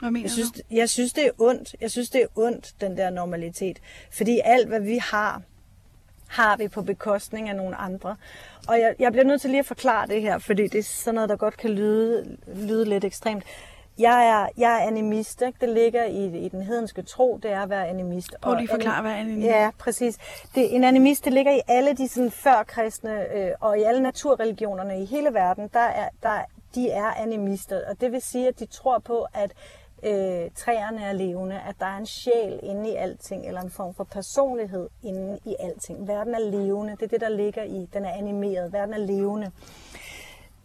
[0.00, 0.60] Hvad mener jeg synes, du?
[0.70, 1.76] Jeg synes, det er ondt.
[1.80, 3.78] Jeg synes, det er ondt, den der normalitet.
[4.10, 5.42] Fordi alt, hvad vi har,
[6.28, 8.16] har vi på bekostning af nogle andre.
[8.68, 11.14] Og jeg, jeg bliver nødt til lige at forklare det her, fordi det er sådan
[11.14, 13.44] noget, der godt kan lyde, lyde lidt ekstremt.
[13.98, 15.58] Jeg er, jeg er animist, ikke?
[15.60, 18.34] det ligger i, i den hedenske tro, det er at være animist.
[18.40, 19.46] Prøv lige at forklare, hvad animist?
[19.46, 20.18] Ja, præcis.
[20.54, 25.02] Det, en animist, det ligger i alle de sådan, førkristne øh, og i alle naturreligionerne
[25.02, 26.40] i hele verden, der er, der,
[26.74, 27.80] de er animister.
[27.90, 29.52] Og det vil sige, at de tror på, at
[30.02, 33.94] øh, træerne er levende, at der er en sjæl inde i alting, eller en form
[33.94, 36.08] for personlighed inde i alting.
[36.08, 39.50] Verden er levende, det er det, der ligger i, den er animeret, verden er levende.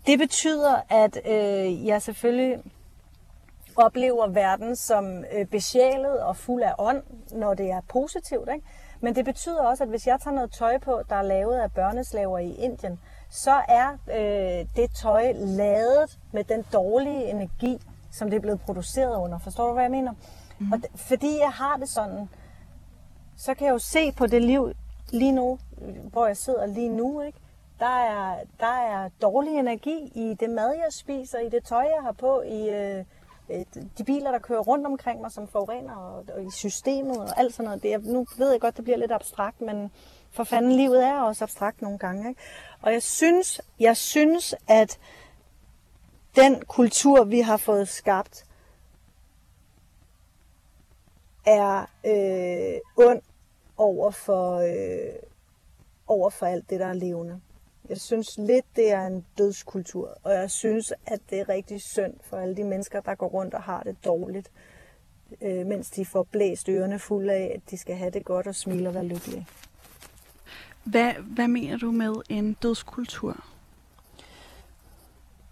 [0.07, 2.59] Det betyder, at øh, jeg selvfølgelig
[3.77, 8.49] oplever verden som øh, besjælet og fuld af ånd, når det er positivt.
[8.53, 8.67] Ikke?
[9.01, 11.71] Men det betyder også, at hvis jeg tager noget tøj på, der er lavet af
[11.71, 12.99] børneslaver i Indien,
[13.29, 19.17] så er øh, det tøj lavet med den dårlige energi, som det er blevet produceret
[19.17, 19.37] under.
[19.39, 20.13] Forstår du, hvad jeg mener?
[20.59, 20.71] Mm.
[20.71, 22.29] Og d- fordi jeg har det sådan,
[23.37, 24.73] så kan jeg jo se på det liv
[25.11, 25.59] lige nu,
[26.11, 27.39] hvor jeg sidder lige nu, ikke?
[27.79, 32.01] Der er, der er dårlig energi i det mad, jeg spiser, i det tøj, jeg
[32.01, 33.05] har på, i øh,
[33.49, 33.65] Øh,
[33.97, 37.53] de biler, der kører rundt omkring mig, som forurener, og, og i systemet og alt
[37.53, 37.83] sådan noget.
[37.83, 39.91] Det jeg, nu ved jeg godt, det bliver lidt abstrakt, men
[40.31, 42.29] for fanden, livet er også abstrakt nogle gange.
[42.29, 42.41] Ikke?
[42.81, 44.99] Og jeg synes, jeg synes, at
[46.35, 48.45] den kultur, vi har fået skabt,
[51.45, 53.21] er øh, ond
[53.77, 55.15] over for, øh,
[56.07, 57.41] over for alt det, der er levende.
[57.93, 62.13] Jeg synes lidt, det er en dødskultur, og jeg synes, at det er rigtig synd
[62.23, 64.51] for alle de mennesker, der går rundt og har det dårligt,
[65.41, 68.55] øh, mens de får blæst ørerne fulde af, at de skal have det godt og
[68.55, 69.47] smile og være lykkelige.
[70.83, 73.45] Hvad, hvad mener du med en dødskultur?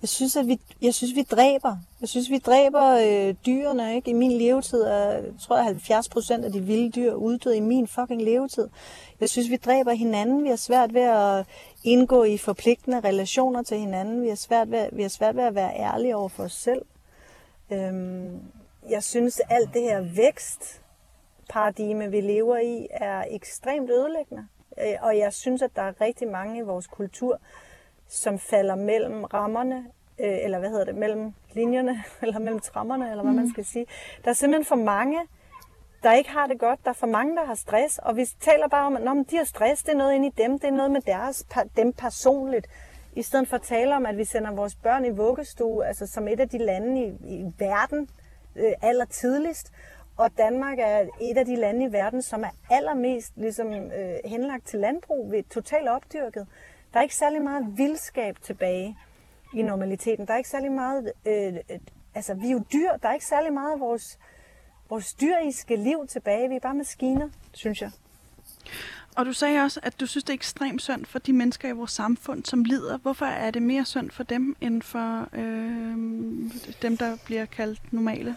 [0.01, 1.77] Jeg synes, at vi, jeg synes, vi dræber.
[2.01, 3.95] Jeg synes, vi dræber øh, dyrene.
[3.95, 4.09] Ikke?
[4.09, 7.87] I min levetid er, tror jeg, 70 procent af de vilde dyr uddøde i min
[7.87, 8.69] fucking levetid.
[9.19, 10.43] Jeg synes, vi dræber hinanden.
[10.43, 11.45] Vi har svært ved at
[11.83, 14.23] indgå i forpligtende relationer til hinanden.
[14.23, 16.81] Vi har svært ved, vi har svært ved at være ærlige over for os selv.
[17.71, 18.39] Øhm,
[18.89, 24.47] jeg synes, alt det her vækstparadigme, vi lever i, er ekstremt ødelæggende.
[24.79, 27.39] Øh, og jeg synes, at der er rigtig mange i vores kultur,
[28.12, 29.86] som falder mellem rammerne,
[30.20, 33.39] øh, eller hvad hedder det, mellem linjerne, eller mellem trammerne, eller hvad mm.
[33.39, 33.86] man skal sige.
[34.24, 35.20] Der er simpelthen for mange,
[36.03, 36.80] der ikke har det godt.
[36.84, 39.43] Der er for mange, der har stress, og vi taler bare om, at de har
[39.43, 41.45] stress, det er noget inde i dem, det er noget med deres,
[41.78, 42.68] dem personligt.
[43.16, 46.28] I stedet for at tale om, at vi sender vores børn i vuggestue, altså som
[46.28, 48.09] et af de lande i, i verden
[48.55, 49.72] øh, aller tidligst,
[50.18, 54.68] og Danmark er et af de lande i verden, som er allermest ligesom, øh, henlagt
[54.68, 56.47] til landbrug, ved totalt opdyrket.
[56.93, 58.97] Der er ikke særlig meget vildskab tilbage
[59.53, 60.27] i normaliteten.
[60.27, 61.11] Der er ikke særlig meget...
[61.27, 61.79] Øh, øh
[62.15, 62.89] altså, vi er jo dyr.
[63.01, 64.19] Der er ikke særlig meget af vores,
[64.89, 66.49] vores dyriske liv tilbage.
[66.49, 67.91] Vi er bare maskiner, synes jeg.
[69.15, 71.71] Og du sagde også, at du synes, det er ekstremt synd for de mennesker i
[71.71, 72.97] vores samfund, som lider.
[72.97, 75.97] Hvorfor er det mere synd for dem, end for øh,
[76.81, 78.35] dem, der bliver kaldt normale?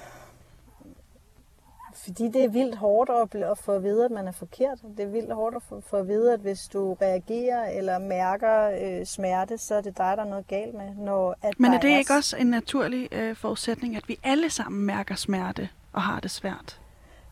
[1.95, 4.78] Fordi det er vildt hårdt at få at vide, at man er forkert.
[4.97, 9.07] Det er vildt hårdt at få, at vide, at hvis du reagerer eller mærker øh,
[9.07, 10.95] smerte, så er det dig, der er noget galt med.
[10.95, 14.51] Når, at Men er det er ikke også en naturlig øh, forudsætning, at vi alle
[14.51, 16.80] sammen mærker smerte og har det svært?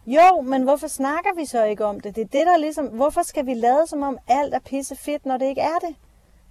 [0.06, 2.16] Jo, men hvorfor snakker vi så ikke om det?
[2.16, 2.86] Det er det, der ligesom...
[2.86, 5.96] Hvorfor skal vi lade som om alt er pisse fedt, når det ikke er det?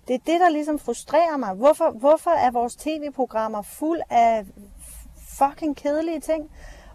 [0.08, 1.54] Det er det, der ligesom frustrerer mig.
[1.54, 4.46] Hvorfor, hvorfor er vores tv-programmer fuld af
[5.38, 6.52] fucking kedelige ting?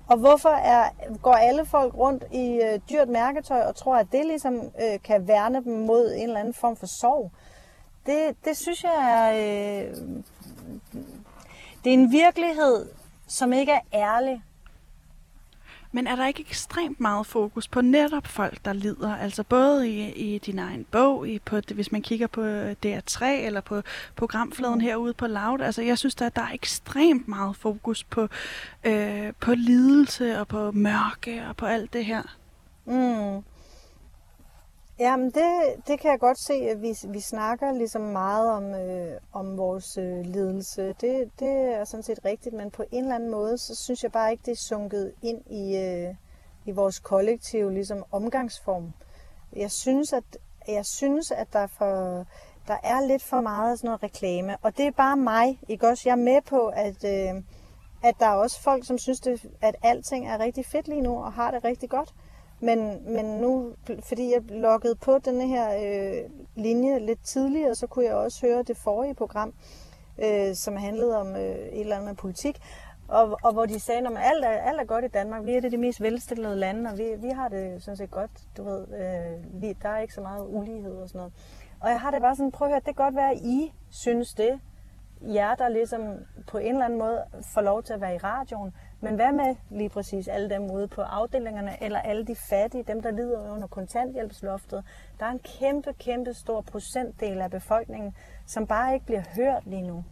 [0.08, 0.88] Og hvorfor er,
[1.22, 5.28] går alle folk rundt i øh, dyrt mærketøj og tror, at det ligesom øh, kan
[5.28, 7.30] værne dem mod en eller anden form for sorg?
[8.06, 9.30] Det, det synes jeg er...
[9.32, 9.96] Øh,
[11.84, 12.88] det er en virkelighed,
[13.28, 14.42] som ikke er ærlig.
[15.96, 19.16] Men er der ikke ekstremt meget fokus på netop folk, der lider?
[19.16, 22.40] Altså både i, i din egen bog, i på, hvis man kigger på
[22.86, 23.82] DR3 eller på
[24.16, 24.80] programfladen mm.
[24.80, 25.60] herude på Loud.
[25.60, 28.28] Altså jeg synes, at der er ekstremt meget fokus på,
[28.84, 32.22] øh, på lidelse og på mørke og på alt det her.
[32.84, 33.42] Mm.
[34.98, 39.20] Jamen, det, det kan jeg godt se, at vi, vi snakker ligesom meget om, øh,
[39.32, 40.82] om vores øh, ledelse.
[41.00, 44.12] Det, det er sådan set rigtigt, men på en eller anden måde, så synes jeg
[44.12, 46.14] bare ikke, det er sunket ind i, øh,
[46.64, 48.92] i vores kollektive ligesom omgangsform.
[49.56, 50.24] Jeg synes, at,
[50.68, 52.26] jeg synes, at der, er for,
[52.66, 55.60] der er lidt for meget sådan noget reklame, og det er bare mig.
[55.68, 56.02] Ikke også?
[56.06, 57.42] Jeg er med på, at, øh,
[58.02, 61.16] at der er også folk, som synes, det, at alting er rigtig fedt lige nu,
[61.16, 62.14] og har det rigtig godt.
[62.60, 68.04] Men, men nu, fordi jeg loggede på denne her øh, linje lidt tidligere, så kunne
[68.04, 69.54] jeg også høre det forrige program,
[70.24, 72.58] øh, som handlede om øh, et eller andet med politik.
[73.08, 75.44] Og, og hvor de sagde, at alt er, alt er godt i Danmark.
[75.44, 78.30] Vi er det de mest velstillede lande, og vi, vi har det sådan set godt.
[78.56, 81.32] Du ved, øh, vi, der er ikke så meget ulighed og sådan noget.
[81.80, 83.72] Og jeg har det bare sådan, prøv at høre, det kan godt være, at I
[83.90, 84.60] synes det.
[85.20, 86.00] Jer, der ligesom
[86.46, 88.74] på en eller anden måde får lov til at være i radioen.
[89.00, 93.02] Men hvad med lige præcis alle dem ude på afdelingerne, eller alle de fattige, dem
[93.02, 94.84] der lider under kontanthjælpsloftet?
[95.20, 98.14] Der er en kæmpe, kæmpe stor procentdel af befolkningen,
[98.46, 100.04] som bare ikke bliver hørt lige nu.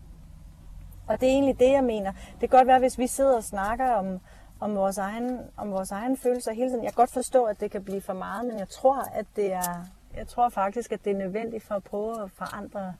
[1.06, 2.12] Og det er egentlig det, jeg mener.
[2.12, 4.20] Det kan godt være, hvis vi sidder og snakker om,
[4.60, 6.84] om, vores, egen, om vores egen følelser hele tiden.
[6.84, 9.52] Jeg kan godt forstå, at det kan blive for meget, men jeg tror, at det
[9.52, 12.94] er, jeg tror faktisk, at det er nødvendigt for at prøve at forandre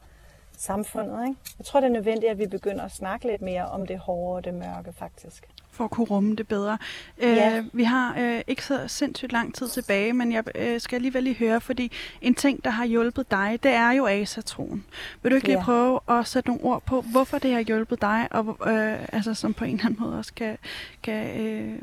[0.53, 1.29] samfundet.
[1.29, 1.41] Ikke?
[1.59, 4.37] Jeg tror, det er nødvendigt, at vi begynder at snakke lidt mere om det hårde
[4.37, 6.79] og det mørke, faktisk for at kunne rumme det bedre.
[7.21, 7.59] Ja.
[7.59, 11.23] Øh, vi har øh, ikke så sindssygt lang tid tilbage, men jeg øh, skal alligevel
[11.23, 14.85] lige høre, fordi en ting, der har hjulpet dig, det er jo asatroen.
[15.23, 15.65] Vil du ikke lige ja.
[15.65, 19.55] prøve at sætte nogle ord på, hvorfor det har hjulpet dig, og øh, altså, som
[19.55, 20.59] på en eller anden måde også kan,
[21.03, 21.79] kan øh,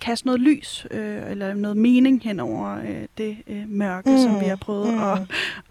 [0.00, 4.18] kaste noget lys øh, eller noget mening hen over øh, det øh, mørke, mm.
[4.18, 5.02] som vi har prøvet mm.
[5.02, 5.18] at,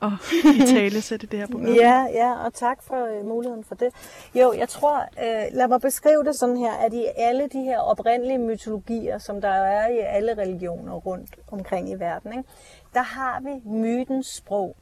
[0.07, 0.11] at
[0.57, 1.73] i tale sætte det her program.
[1.73, 3.89] Ja, ja, og tak for øh, muligheden for det.
[4.35, 7.79] Jo, jeg tror, øh, lad mig beskrive det sådan her, at i alle de her
[7.79, 12.49] oprindelige mytologier, som der er i alle religioner rundt omkring i verden, ikke,
[12.93, 14.75] der har vi mytens sprog.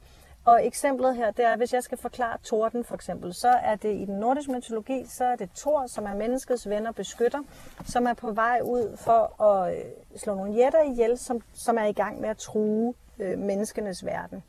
[0.46, 3.94] Og eksemplet her, det er, hvis jeg skal forklare torden for eksempel, så er det
[3.94, 7.42] i den nordiske mytologi, så er det Thor, som er menneskets ven og beskytter,
[7.84, 9.84] som er på vej ud for at øh,
[10.16, 14.42] slå nogle jætter ihjel, som, som er i gang med at true øh, menneskenes verden.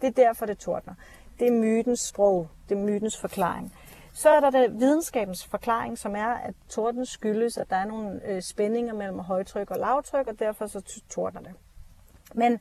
[0.00, 0.94] Det er derfor, det tordner.
[1.38, 3.74] Det er mytens sprog, det er mytens forklaring.
[4.12, 8.20] Så er der det videnskabens forklaring, som er, at torden skyldes, at der er nogle
[8.24, 11.52] øh, spændinger mellem højtryk og lavtryk, og derfor så tordner det.
[12.34, 12.60] Men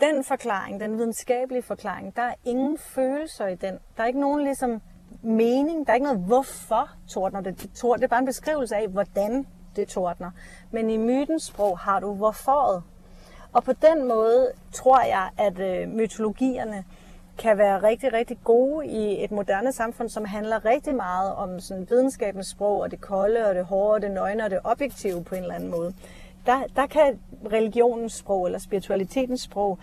[0.00, 3.78] den forklaring, den videnskabelige forklaring, der er ingen følelser i den.
[3.96, 4.82] Der er ikke nogen ligesom
[5.22, 7.58] mening, der er ikke noget hvorfor tordner det.
[7.62, 9.46] Det er bare en beskrivelse af, hvordan
[9.76, 10.30] det tordner.
[10.70, 12.82] Men i mytens sprog har du hvorforet.
[13.52, 16.84] Og på den måde tror jeg, at øh, mytologierne
[17.38, 21.86] kan være rigtig, rigtig gode i et moderne samfund, som handler rigtig meget om sådan
[21.90, 25.34] videnskabens sprog, og det kolde, og det hårde, og det nøgne, og det objektive på
[25.34, 25.94] en eller anden måde
[26.46, 27.20] der, der kan
[27.52, 29.78] religionens sprog eller spiritualitetens sprog,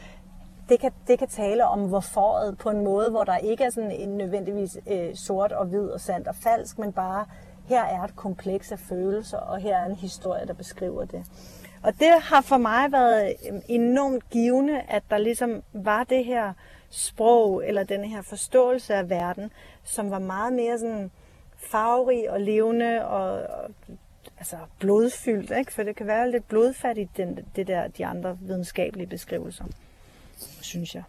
[0.69, 3.91] det kan, det kan tale om hvorforet på en måde, hvor der ikke er sådan
[3.91, 7.25] en nødvendigvis øh, sort og hvid og sandt og falsk, men bare
[7.67, 11.25] her er et kompleks af følelser, og her er en historie, der beskriver det.
[11.83, 16.53] Og det har for mig været øhm, enormt givende, at der ligesom var det her
[16.89, 19.51] sprog, eller den her forståelse af verden,
[19.83, 21.11] som var meget mere sådan
[21.57, 23.41] farverig og levende og
[24.37, 25.73] altså blodfyldt, ikke?
[25.73, 29.65] for det kan være lidt blodfattigt, den, det der, de andre videnskabelige beskrivelser,
[30.61, 31.03] synes jeg.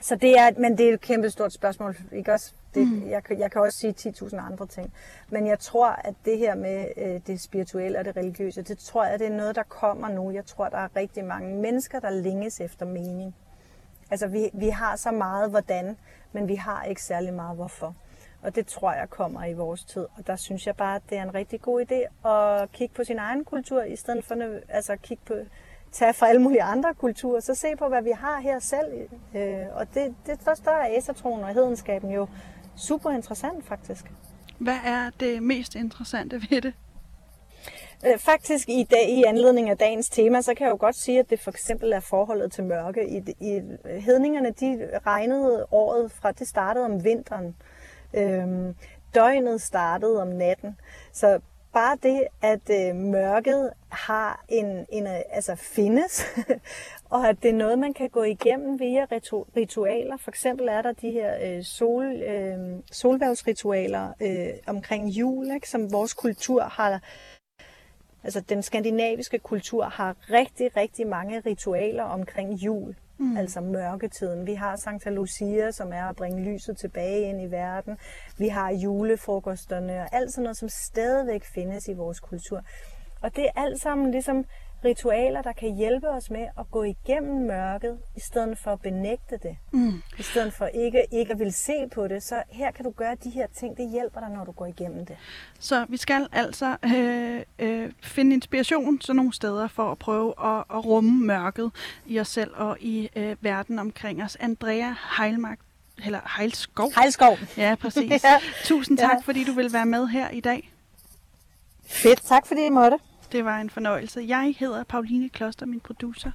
[0.00, 2.52] Så det er, men det er et kæmpe stort spørgsmål, ikke også?
[2.74, 3.10] Det, mm.
[3.10, 4.92] jeg, jeg kan også sige 10.000 andre ting.
[5.28, 9.04] Men jeg tror, at det her med øh, det spirituelle og det religiøse, det tror
[9.04, 10.30] jeg, det er noget, der kommer nu.
[10.30, 13.34] Jeg tror, der er rigtig mange mennesker, der længes efter mening.
[14.10, 15.96] Altså, vi, vi har så meget hvordan,
[16.32, 17.94] men vi har ikke særlig meget hvorfor.
[18.42, 20.06] Og det tror jeg kommer i vores tid.
[20.16, 23.04] Og der synes jeg bare, at det er en rigtig god idé at kigge på
[23.04, 24.34] sin egen kultur, i stedet for
[24.68, 25.34] altså, kigge på,
[25.92, 29.08] tage fra alle mulige andre kulturer, så se på, hvad vi har her selv.
[29.34, 32.26] Øh, og det, det, der, der er asatroen og hedenskaben jo
[32.76, 34.12] super interessant, faktisk.
[34.58, 36.74] Hvad er det mest interessante ved det?
[38.06, 41.18] Øh, faktisk i dag, i anledning af dagens tema, så kan jeg jo godt sige,
[41.18, 43.08] at det for eksempel er forholdet til mørke.
[43.08, 43.60] I, i
[44.00, 47.56] hedningerne, de regnede året fra, det startede om vinteren.
[48.14, 48.74] Øhm,
[49.14, 50.76] døgnet startede om natten.
[51.12, 51.40] Så
[51.72, 56.26] bare det, at øh, mørket har en, en, øh, altså findes,
[57.10, 59.06] og at det er noget, man kan gå igennem via
[59.56, 60.16] ritualer.
[60.16, 62.58] For eksempel er der de her øh, sol, øh,
[62.92, 67.00] solværvsritualer øh, omkring jul, ikke, som vores kultur har
[68.24, 73.36] Altså den skandinaviske kultur har rigtig, rigtig mange ritualer omkring jul, mm.
[73.36, 74.46] altså mørketiden.
[74.46, 77.98] Vi har Santa Lucia, som er at bringe lyset tilbage ind i verden.
[78.38, 82.62] Vi har julefrokosterne og alt sådan noget, som stadigvæk findes i vores kultur.
[83.20, 84.44] Og det er alt sammen ligesom
[84.84, 89.38] ritualer, der kan hjælpe os med at gå igennem mørket, i stedet for at benægte
[89.42, 89.56] det.
[89.72, 90.02] Mm.
[90.18, 92.22] I stedet for ikke, ikke at ville se på det.
[92.22, 95.06] Så her kan du gøre de her ting, det hjælper dig, når du går igennem
[95.06, 95.16] det.
[95.58, 100.64] Så vi skal altså øh, øh, finde inspiration sådan nogle steder for at prøve at,
[100.74, 101.70] at rumme mørket
[102.06, 104.36] i os selv og i øh, verden omkring os.
[104.40, 105.58] Andrea Heilmark
[106.04, 106.92] eller Heilskov.
[107.00, 107.38] Heilskov.
[107.56, 108.24] Ja, præcis.
[108.24, 108.40] ja.
[108.64, 109.20] Tusind tak, ja.
[109.24, 110.72] fordi du vil være med her i dag.
[111.86, 112.22] Fedt.
[112.22, 112.98] Tak, fordi I måtte.
[113.32, 114.24] Det var en fornøjelse.
[114.28, 116.30] Jeg hedder Pauline Kloster, min producer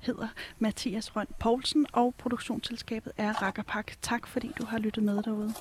[0.00, 0.28] hedder
[0.58, 3.92] Mathias Røn Poulsen, og produktionsselskabet er Rakkerpak.
[4.02, 5.54] Tak fordi du har lyttet med derude.